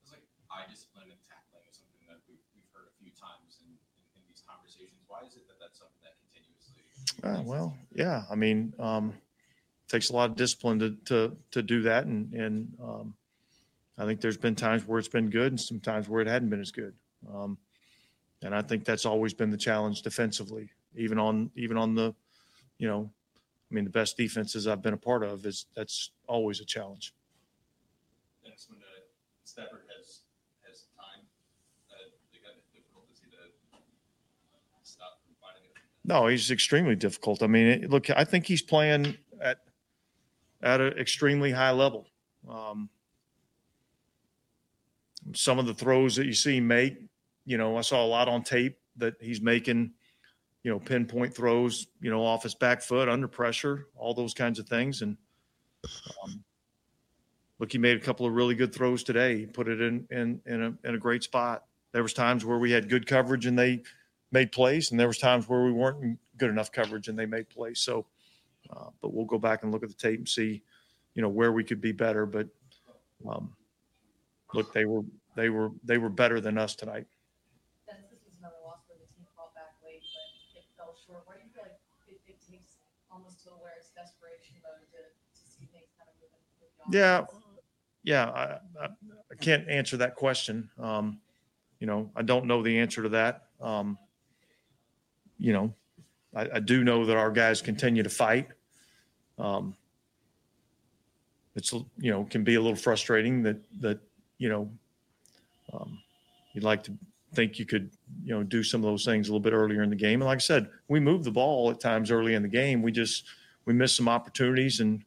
It's 0.00 0.12
like 0.12 0.24
eye 0.50 0.64
discipline 0.64 1.12
and 1.12 1.20
tackling 1.28 1.68
is 1.68 1.76
something 1.76 2.08
that 2.08 2.16
we've, 2.24 2.40
we've 2.56 2.64
heard 2.72 2.88
a 2.88 2.96
few 2.96 3.12
times 3.12 3.60
in, 3.60 3.68
in, 3.68 4.00
in 4.16 4.22
these 4.24 4.40
conversations. 4.48 4.96
Why 5.12 5.20
is 5.28 5.36
it 5.36 5.44
that 5.52 5.60
that's 5.60 5.76
something 5.76 6.00
that 6.00 6.16
continuously? 6.24 6.88
Uh, 7.22 7.42
well, 7.44 7.76
yeah, 7.94 8.22
I 8.30 8.34
mean, 8.34 8.72
um, 8.78 9.10
it 9.10 9.90
takes 9.90 10.10
a 10.10 10.12
lot 10.12 10.30
of 10.30 10.36
discipline 10.36 10.78
to, 10.78 10.96
to, 11.06 11.36
to 11.50 11.62
do 11.62 11.82
that. 11.82 12.06
And, 12.06 12.32
and, 12.32 12.72
um, 12.82 13.14
I 13.98 14.04
think 14.04 14.20
there's 14.20 14.36
been 14.36 14.54
times 14.54 14.86
where 14.86 14.98
it's 14.98 15.08
been 15.08 15.30
good 15.30 15.52
and 15.52 15.60
some 15.60 15.80
times 15.80 16.08
where 16.08 16.20
it 16.20 16.28
hadn't 16.28 16.50
been 16.50 16.60
as 16.60 16.70
good. 16.70 16.92
Um, 17.32 17.56
and 18.42 18.54
I 18.54 18.60
think 18.60 18.84
that's 18.84 19.06
always 19.06 19.32
been 19.32 19.50
the 19.50 19.56
challenge 19.56 20.02
defensively, 20.02 20.68
even 20.94 21.18
on, 21.18 21.50
even 21.56 21.78
on 21.78 21.94
the, 21.94 22.14
you 22.78 22.88
know, 22.88 23.10
I 23.70 23.74
mean, 23.74 23.84
the 23.84 23.90
best 23.90 24.16
defenses 24.16 24.66
I've 24.66 24.82
been 24.82 24.92
a 24.94 24.98
part 24.98 25.24
of 25.24 25.46
is, 25.46 25.66
that's 25.74 26.10
always 26.28 26.60
a 26.60 26.64
challenge. 26.64 27.14
Dennis, 28.44 28.66
when 28.68 28.78
uh, 28.78 28.84
Stafford 29.44 29.88
has, 29.96 30.20
has 30.68 30.84
time, 30.94 31.24
uh, 31.90 32.12
they 32.30 32.38
got 32.38 32.52
it 32.52 32.62
difficult 32.70 33.08
to 33.08 33.16
see 33.16 33.26
the 33.32 33.50
stop 34.84 35.18
from 35.24 35.34
finding 35.40 35.64
it. 35.64 35.82
No, 36.06 36.28
he's 36.28 36.52
extremely 36.52 36.94
difficult. 36.94 37.42
I 37.42 37.48
mean, 37.48 37.88
look, 37.88 38.08
I 38.10 38.24
think 38.24 38.46
he's 38.46 38.62
playing 38.62 39.16
at 39.42 39.58
at 40.62 40.80
an 40.80 40.96
extremely 40.98 41.50
high 41.50 41.72
level. 41.72 42.06
Um, 42.48 42.88
some 45.34 45.58
of 45.58 45.66
the 45.66 45.74
throws 45.74 46.14
that 46.14 46.26
you 46.26 46.32
see 46.32 46.60
make, 46.60 46.96
you 47.44 47.58
know, 47.58 47.76
I 47.76 47.80
saw 47.80 48.04
a 48.04 48.06
lot 48.06 48.28
on 48.28 48.44
tape 48.44 48.78
that 48.98 49.14
he's 49.20 49.40
making, 49.40 49.90
you 50.62 50.70
know, 50.70 50.78
pinpoint 50.78 51.34
throws, 51.34 51.88
you 52.00 52.10
know, 52.10 52.24
off 52.24 52.44
his 52.44 52.54
back 52.54 52.82
foot 52.82 53.08
under 53.08 53.26
pressure, 53.26 53.88
all 53.96 54.14
those 54.14 54.32
kinds 54.32 54.60
of 54.60 54.68
things. 54.68 55.02
And 55.02 55.16
um, 56.22 56.44
look, 57.58 57.72
he 57.72 57.78
made 57.78 57.96
a 57.96 58.00
couple 58.00 58.26
of 58.26 58.32
really 58.32 58.54
good 58.54 58.72
throws 58.72 59.02
today. 59.02 59.38
He 59.38 59.46
put 59.46 59.66
it 59.66 59.80
in 59.80 60.06
in 60.12 60.40
in 60.46 60.62
a 60.62 60.88
in 60.88 60.94
a 60.94 60.98
great 60.98 61.24
spot. 61.24 61.64
There 61.90 62.04
was 62.04 62.12
times 62.12 62.44
where 62.44 62.58
we 62.58 62.70
had 62.70 62.88
good 62.88 63.08
coverage 63.08 63.46
and 63.46 63.58
they 63.58 63.82
made 64.32 64.52
plays, 64.52 64.90
and 64.90 64.98
there 64.98 65.06
was 65.06 65.18
times 65.18 65.48
where 65.48 65.62
we 65.62 65.72
weren't 65.72 66.18
good 66.36 66.50
enough 66.50 66.72
coverage 66.72 67.08
and 67.08 67.18
they 67.18 67.26
made 67.26 67.48
plays. 67.48 67.80
So, 67.80 68.06
uh, 68.70 68.90
but 69.00 69.14
we'll 69.14 69.24
go 69.24 69.38
back 69.38 69.62
and 69.62 69.72
look 69.72 69.82
at 69.82 69.88
the 69.88 69.94
tape 69.94 70.18
and 70.18 70.28
see, 70.28 70.62
you 71.14 71.22
know, 71.22 71.28
where 71.28 71.52
we 71.52 71.64
could 71.64 71.80
be 71.80 71.92
better. 71.92 72.26
But 72.26 72.48
um, 73.28 73.54
look, 74.52 74.72
they 74.72 74.84
were 74.84 75.02
they 75.36 75.48
were 75.48 75.70
they 75.84 75.98
were 75.98 76.08
better 76.08 76.40
than 76.40 76.58
us 76.58 76.74
tonight. 76.74 77.06
Dennis, 77.86 78.04
this 78.10 78.20
was 78.24 78.34
another 78.38 78.56
loss 78.64 78.80
where 78.88 78.98
the 78.98 79.06
team 79.14 79.26
fought 79.36 79.54
back 79.54 79.74
late, 79.84 80.02
but 80.52 80.60
it 80.60 80.66
fell 80.76 80.94
short. 81.06 81.22
Where 81.26 81.36
do 81.36 81.44
you 81.44 81.50
feel 81.54 81.62
like 81.62 81.78
it, 82.08 82.20
it 82.26 82.38
takes 82.50 82.76
almost 83.10 83.44
to 83.44 83.50
where 83.50 83.72
it's 83.78 83.90
desperation 83.94 84.56
mode 84.62 84.84
to, 84.90 85.00
to 85.00 85.42
see 85.46 85.68
things 85.72 85.88
kind 85.96 86.10
of 86.10 86.16
moving? 86.18 86.42
with 86.60 86.74
the 86.90 86.98
Yeah, 86.98 87.24
yeah. 88.02 88.30
I, 88.30 88.84
I, 88.84 88.88
I 89.30 89.34
can't 89.40 89.68
answer 89.68 89.96
that 89.98 90.16
question. 90.16 90.68
Um, 90.78 91.20
you 91.78 91.86
know, 91.86 92.10
I 92.16 92.22
don't 92.22 92.46
know 92.46 92.62
the 92.62 92.78
answer 92.78 93.02
to 93.02 93.08
that. 93.10 93.48
Um, 93.60 93.98
you 95.38 95.52
know, 95.52 95.74
I, 96.34 96.48
I 96.54 96.60
do 96.60 96.84
know 96.84 97.06
that 97.06 97.16
our 97.16 97.30
guys 97.30 97.62
continue 97.62 98.02
to 98.02 98.08
fight. 98.08 98.48
Um, 99.38 99.74
it's 101.54 101.72
you 101.72 102.10
know 102.10 102.24
can 102.24 102.44
be 102.44 102.54
a 102.54 102.60
little 102.60 102.76
frustrating 102.76 103.42
that 103.42 103.56
that 103.80 103.98
you 104.38 104.48
know 104.48 104.70
um, 105.72 105.98
you'd 106.52 106.64
like 106.64 106.82
to 106.84 106.92
think 107.34 107.58
you 107.58 107.66
could 107.66 107.90
you 108.24 108.34
know 108.34 108.42
do 108.42 108.62
some 108.62 108.82
of 108.82 108.90
those 108.90 109.04
things 109.04 109.28
a 109.28 109.30
little 109.30 109.40
bit 109.40 109.52
earlier 109.52 109.82
in 109.82 109.90
the 109.90 109.96
game. 109.96 110.20
And 110.20 110.28
like 110.28 110.36
I 110.36 110.40
said, 110.40 110.68
we 110.88 111.00
moved 111.00 111.24
the 111.24 111.30
ball 111.30 111.70
at 111.70 111.80
times 111.80 112.10
early 112.10 112.34
in 112.34 112.42
the 112.42 112.48
game. 112.48 112.82
We 112.82 112.92
just 112.92 113.24
we 113.64 113.72
missed 113.72 113.96
some 113.96 114.08
opportunities 114.08 114.80
and 114.80 115.02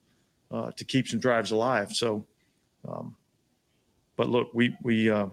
uh, 0.51 0.71
to 0.71 0.83
keep 0.83 1.07
some 1.07 1.19
drives 1.19 1.51
alive. 1.51 1.93
So, 1.93 2.25
um, 2.87 3.15
but 4.15 4.29
look, 4.29 4.49
we 4.53 4.75
we 4.81 5.09
uh, 5.09 5.27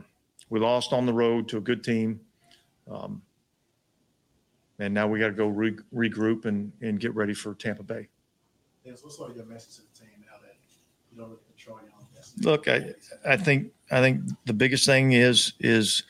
we 0.50 0.60
lost 0.60 0.92
on 0.92 1.06
the 1.06 1.12
road 1.12 1.48
to 1.48 1.56
a 1.56 1.60
good 1.60 1.82
team, 1.82 2.20
um, 2.90 3.22
and 4.78 4.92
now 4.92 5.06
we 5.06 5.18
got 5.18 5.28
to 5.28 5.32
go 5.32 5.48
re- 5.48 5.78
regroup 5.94 6.44
and 6.44 6.72
and 6.80 7.00
get 7.00 7.14
ready 7.14 7.34
for 7.34 7.54
Tampa 7.54 7.82
Bay. 7.82 8.08
Dennis, 8.84 9.02
what's 9.02 9.16
sort 9.16 9.30
of 9.30 9.36
your 9.36 9.46
message 9.46 9.76
to 9.76 9.82
the 9.82 9.98
team 9.98 10.14
now 10.20 10.38
that 10.42 10.54
you 11.10 11.18
don't 11.18 11.28
really 11.30 11.40
control 11.48 11.78
your 11.82 11.92
own 11.98 12.06
destiny? 12.14 12.44
Look, 12.44 12.68
I 12.68 12.94
I 13.28 13.36
think 13.36 13.72
I 13.90 14.00
think 14.00 14.22
the 14.44 14.54
biggest 14.54 14.86
thing 14.86 15.12
is 15.12 15.54
is 15.60 16.02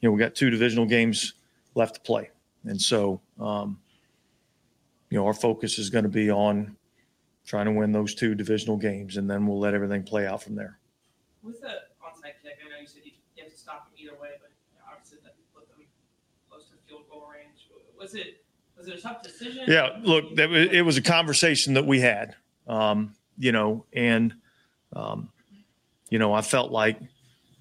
you 0.00 0.08
know 0.08 0.12
we 0.12 0.18
got 0.20 0.34
two 0.34 0.50
divisional 0.50 0.86
games 0.86 1.34
left 1.74 1.96
to 1.96 2.00
play, 2.00 2.30
and 2.64 2.80
so 2.80 3.20
um, 3.40 3.80
you 5.08 5.18
know 5.18 5.26
our 5.26 5.34
focus 5.34 5.78
is 5.78 5.90
going 5.90 6.04
to 6.04 6.10
be 6.10 6.30
on 6.30 6.76
trying 7.44 7.66
to 7.66 7.72
win 7.72 7.90
those 7.90 8.14
two 8.14 8.34
divisional 8.34 8.76
games, 8.76 9.16
and 9.16 9.28
then 9.28 9.46
we'll 9.46 9.58
let 9.58 9.74
everything 9.74 10.02
play 10.04 10.26
out 10.26 10.42
from 10.42 10.54
there. 10.54 10.78
With 11.42 11.60
the 11.60 11.68
onside 12.04 12.38
kick, 12.42 12.58
I 12.64 12.68
know 12.70 12.80
you 12.80 12.86
said 12.86 13.02
you, 13.04 13.12
you 13.34 13.42
have 13.42 13.52
to 13.52 13.58
stop 13.58 13.90
them 13.90 13.94
either 13.98 14.20
way, 14.20 14.30
but 14.40 14.52
obviously 14.88 15.18
that 15.24 15.34
put 15.34 15.42
them 15.42 15.49
close 16.50 16.64
to 16.68 16.76
field 16.88 17.02
goal 17.10 17.28
range. 17.32 17.68
Was 17.98 18.14
it 18.14 18.44
was 18.76 18.88
it 18.88 18.98
a 18.98 19.00
tough 19.00 19.22
decision? 19.22 19.64
Yeah, 19.68 19.98
look, 20.02 20.36
that 20.36 20.50
it 20.50 20.82
was 20.82 20.96
a 20.96 21.02
conversation 21.02 21.74
that 21.74 21.86
we 21.86 22.00
had, 22.00 22.34
um, 22.66 23.14
you 23.36 23.52
know, 23.52 23.84
and, 23.92 24.34
um, 24.94 25.30
you 26.08 26.18
know, 26.18 26.32
I 26.32 26.40
felt 26.40 26.72
like, 26.72 26.98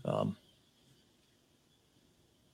um, 0.06 0.38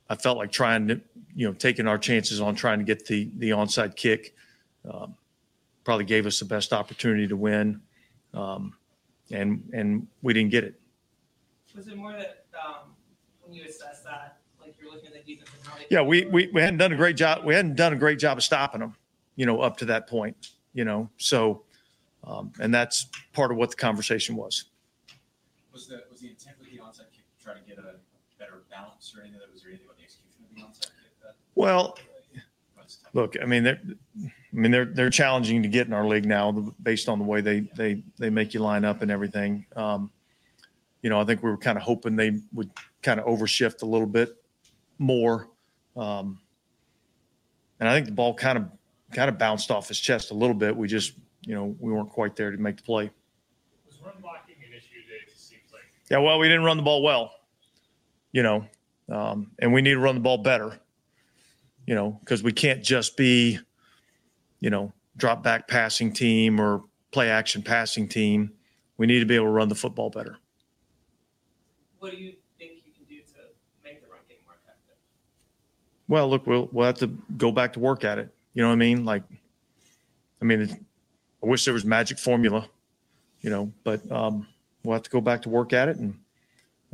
I 0.10 0.16
felt 0.16 0.38
like 0.40 0.52
trying 0.52 0.88
to, 0.88 1.02
you 1.36 1.48
know, 1.48 1.54
taking 1.54 1.88
our 1.88 2.00
chances 2.00 2.42
on 2.42 2.56
trying 2.56 2.80
to 2.80 2.86
get 2.86 3.06
the 3.06 3.30
the 3.38 3.52
onside 3.52 3.96
kick, 3.96 4.36
um, 4.90 5.16
probably 5.84 6.06
gave 6.06 6.26
us 6.26 6.40
the 6.40 6.46
best 6.46 6.74
opportunity 6.74 7.28
to 7.28 7.36
win, 7.36 7.82
um, 8.34 8.74
and 9.32 9.70
and 9.74 10.08
we 10.22 10.34
didn't 10.34 10.52
get 10.52 10.64
it. 10.64 10.80
Was 11.76 11.88
it 11.88 11.98
more 11.98 12.14
that 12.14 12.46
um, 12.66 12.94
when 13.42 13.54
you 13.54 13.64
assess 13.64 14.02
that, 14.04 14.35
looking 14.96 15.16
at 15.16 15.26
the 15.26 15.36
defense 15.36 15.52
and 15.58 15.68
how 15.68 15.78
they? 15.78 15.86
Yeah, 15.90 16.02
we, 16.02 16.26
we 16.26 16.50
we 16.54 16.62
hadn't 16.62 16.78
done 16.78 16.94
a 16.94 16.96
great 16.96 17.16
job. 17.16 17.44
We 17.44 17.54
hadn't 17.54 17.76
done 17.76 17.94
a 17.94 17.98
great 17.98 18.20
job 18.20 18.38
of 18.38 18.44
stopping 18.44 18.82
them, 18.82 18.96
you 19.36 19.46
know, 19.46 19.62
up 19.62 19.78
to 19.78 19.86
that 19.86 20.08
point, 20.08 20.52
you 20.74 20.86
know. 20.86 21.10
So, 21.18 21.64
um, 22.24 22.52
and 22.60 22.74
that's 22.74 23.08
part 23.34 23.52
of 23.52 23.58
what 23.58 23.70
the 23.70 23.76
conversation 23.76 24.36
was. 24.36 24.66
Was 25.74 25.88
the, 25.88 26.04
was 26.10 26.22
the 26.22 26.30
intent 26.30 26.56
with 26.60 26.70
the 26.72 26.78
onside 26.78 27.12
kick 27.12 27.26
to 27.38 27.44
try 27.44 27.54
to 27.54 27.60
get 27.68 27.78
a 27.78 27.96
better 28.40 28.64
balance 28.72 29.14
or 29.16 29.22
anything? 29.22 29.40
Was 29.52 29.62
there 29.62 29.72
anything 29.72 29.88
about 29.88 29.98
the 29.98 30.04
execution 30.04 30.46
of 30.50 30.56
the 30.56 30.62
onside 30.62 30.92
kick 31.04 31.22
that? 31.22 31.36
Well, 31.56 31.98
look, 33.14 33.36
I 33.42 33.46
mean, 33.46 33.64
they're, 33.64 33.82
I 34.24 34.32
mean, 34.58 34.72
they're 34.72 34.86
they're 34.86 35.10
challenging 35.10 35.62
to 35.64 35.68
get 35.68 35.88
in 35.88 35.94
our 35.94 36.08
league 36.08 36.26
now, 36.26 36.52
based 36.82 37.10
on 37.10 37.20
the 37.20 37.26
way 37.26 37.42
they 37.42 37.62
they 37.76 38.04
they 38.18 38.30
make 38.30 38.54
you 38.54 38.62
line 38.62 38.86
up 38.86 39.02
and 39.02 39.12
everything. 39.12 39.66
Um, 39.76 40.12
you 41.02 41.10
know, 41.10 41.20
I 41.20 41.26
think 41.26 41.44
we 41.44 41.52
were 41.52 41.58
kind 41.58 41.78
of 41.78 41.84
hoping 41.84 42.16
they 42.16 42.40
would 42.54 42.72
kind 43.04 43.20
of 43.20 43.26
overshift 43.28 43.84
a 43.84 43.86
little 43.86 44.08
bit 44.08 44.36
more, 44.98 45.50
um, 45.96 46.40
and 47.80 47.90
I 47.90 47.94
think 47.94 48.06
the 48.06 48.12
ball 48.14 48.34
kind 48.34 48.58
of 48.58 48.66
kind 49.14 49.30
of 49.30 49.38
bounced 49.38 49.72
off 49.72 49.88
his 49.88 50.00
chest 50.00 50.32
a 50.32 50.34
little 50.34 50.56
bit. 50.56 50.76
We 50.76 50.88
just, 50.88 51.14
you 51.46 51.56
know, 51.56 51.76
we 51.80 51.92
weren't 51.92 52.10
quite 52.10 52.36
there 52.36 52.52
to 52.52 52.58
make 52.58 52.78
the 52.78 52.84
play. 52.84 53.12
Was 53.86 54.00
run 54.02 54.14
blocking 54.22 54.56
an 54.66 54.74
issue 54.76 55.02
today? 55.04 55.22
It 55.28 55.38
seems 55.38 55.72
like. 55.72 55.84
Yeah, 56.10 56.20
well, 56.20 56.40
we 56.40 56.48
didn't 56.48 56.64
run 56.64 56.78
the 56.78 56.84
ball 56.84 57.04
well, 57.04 57.32
you 58.32 58.44
know, 58.44 58.66
um, 59.10 59.52
and 59.60 59.74
we 59.74 59.82
need 59.82 59.94
to 59.94 60.00
run 60.00 60.16
the 60.16 60.22
ball 60.22 60.38
better, 60.38 60.80
you 61.86 61.96
know, 61.96 62.20
because 62.22 62.44
we 62.44 62.52
can't 62.52 62.84
just 62.84 63.18
be, 63.18 63.60
you 64.60 64.70
know, 64.70 64.94
drop 65.18 65.44
back 65.44 65.68
passing 65.68 66.12
team 66.12 66.60
or 66.60 66.84
play 67.12 67.30
action 67.30 67.62
passing 67.62 68.08
team. 68.08 68.52
We 68.98 69.08
need 69.08 69.20
to 69.20 69.26
be 69.26 69.36
able 69.36 69.46
to 69.46 69.52
run 69.52 69.70
the 69.70 69.76
football 69.76 70.10
better. 70.10 70.38
What 72.00 72.12
do 72.12 72.18
you 72.18 72.34
think 72.58 72.74
you 72.86 72.92
can 72.94 73.06
do 73.06 73.22
to 73.22 73.40
make 73.84 74.02
the 74.02 74.08
run 74.08 74.20
game 74.28 74.38
more 74.46 74.56
effective? 74.62 74.96
Well, 76.08 76.30
look, 76.30 76.46
we'll 76.46 76.70
we'll 76.72 76.86
have 76.86 77.00
to 77.00 77.08
go 77.38 77.52
back 77.52 77.74
to 77.74 77.80
work 77.80 78.04
at 78.04 78.20
it. 78.20 78.30
You 78.54 78.62
know 78.62 78.70
what 78.70 78.76
I 78.76 78.78
mean? 78.78 79.06
Like, 79.06 79.24
I 80.42 80.46
mean, 80.46 80.86
I 81.44 81.46
wish 81.46 81.66
there 81.66 81.74
was 81.74 81.86
magic 81.86 82.20
formula, 82.20 82.68
you 83.42 83.50
know, 83.50 83.72
but 83.84 84.10
um, 84.12 84.48
we'll 84.84 84.94
have 84.94 85.04
to 85.04 85.10
go 85.10 85.22
back 85.22 85.42
to 85.44 85.50
work 85.50 85.74
at 85.74 85.90
it 85.90 85.98
and 85.98 86.18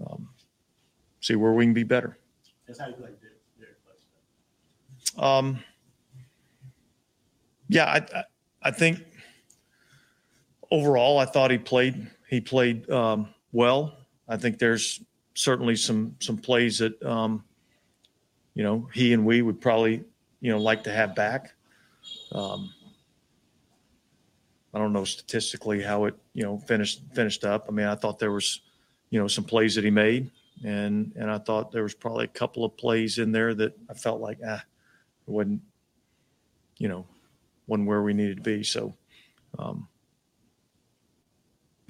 um, 0.06 0.30
see 1.20 1.36
where 1.36 1.54
we 1.54 1.66
can 1.66 1.74
be 1.74 1.84
better. 1.84 2.18
That's 2.68 2.80
how 2.80 2.88
you 2.88 2.94
Derek, 2.94 3.18
Derek. 3.60 3.78
Um, 5.18 5.60
yeah, 7.68 7.86
I, 7.86 7.98
I, 7.98 8.24
I 8.64 8.72
think, 8.72 9.00
overall, 10.72 11.20
I 11.20 11.26
thought 11.26 11.52
he 11.52 11.58
played 11.58 12.10
he 12.30 12.42
played 12.42 12.90
um, 12.90 13.28
well. 13.52 13.98
I 14.28 14.38
think 14.38 14.58
there's 14.58 15.02
certainly 15.34 15.76
some 15.76 16.16
some 16.20 16.38
plays 16.38 16.80
that 16.80 17.02
um, 17.04 17.44
you 18.54 18.64
know 18.64 18.90
he 18.94 19.14
and 19.14 19.26
we 19.26 19.42
would 19.42 19.62
probably 19.62 20.04
you 20.40 20.52
know 20.52 20.60
like 20.60 20.84
to 20.84 20.92
have 20.92 21.16
back. 21.16 21.54
Um, 22.32 22.74
I 24.74 24.80
don't 24.80 24.94
know 24.94 25.04
statistically 25.04 25.82
how 25.82 26.06
it 26.06 26.16
you 26.34 26.44
know 26.44 26.58
finished 26.58 27.02
finished 27.14 27.44
up. 27.44 27.66
I 27.68 27.72
mean, 27.72 27.88
I 27.88 27.96
thought 27.96 28.20
there 28.20 28.32
was 28.32 28.62
you 29.10 29.20
know 29.20 29.28
some 29.28 29.44
plays 29.44 29.76
that 29.76 29.84
he 29.84 29.92
made, 29.92 30.32
and 30.64 31.12
and 31.16 31.30
I 31.30 31.38
thought 31.38 31.72
there 31.72 31.84
was 31.84 31.94
probably 31.94 32.26
a 32.26 32.30
couple 32.40 32.66
of 32.66 32.78
plays 32.78 33.18
in 33.18 33.32
there 33.32 33.54
that 33.56 33.78
I 33.90 33.94
felt 33.94 34.22
like 34.22 34.40
ah, 34.48 34.64
it 35.28 35.32
wasn't 35.32 35.62
you 36.78 36.88
know 36.88 37.06
wasn't 37.68 37.88
where 37.88 38.02
we 38.02 38.14
needed 38.14 38.38
to 38.38 38.44
be. 38.44 38.64
So. 38.64 38.94
Um, 39.60 39.90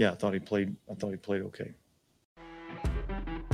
yeah, 0.02 0.12
I 0.12 0.15
thought 0.15 0.34
he 0.34 0.39
played. 0.39 0.76
I 0.89 0.95
thought 0.95 1.12
he 1.12 1.17
played 1.17 1.43
okay. 1.43 1.76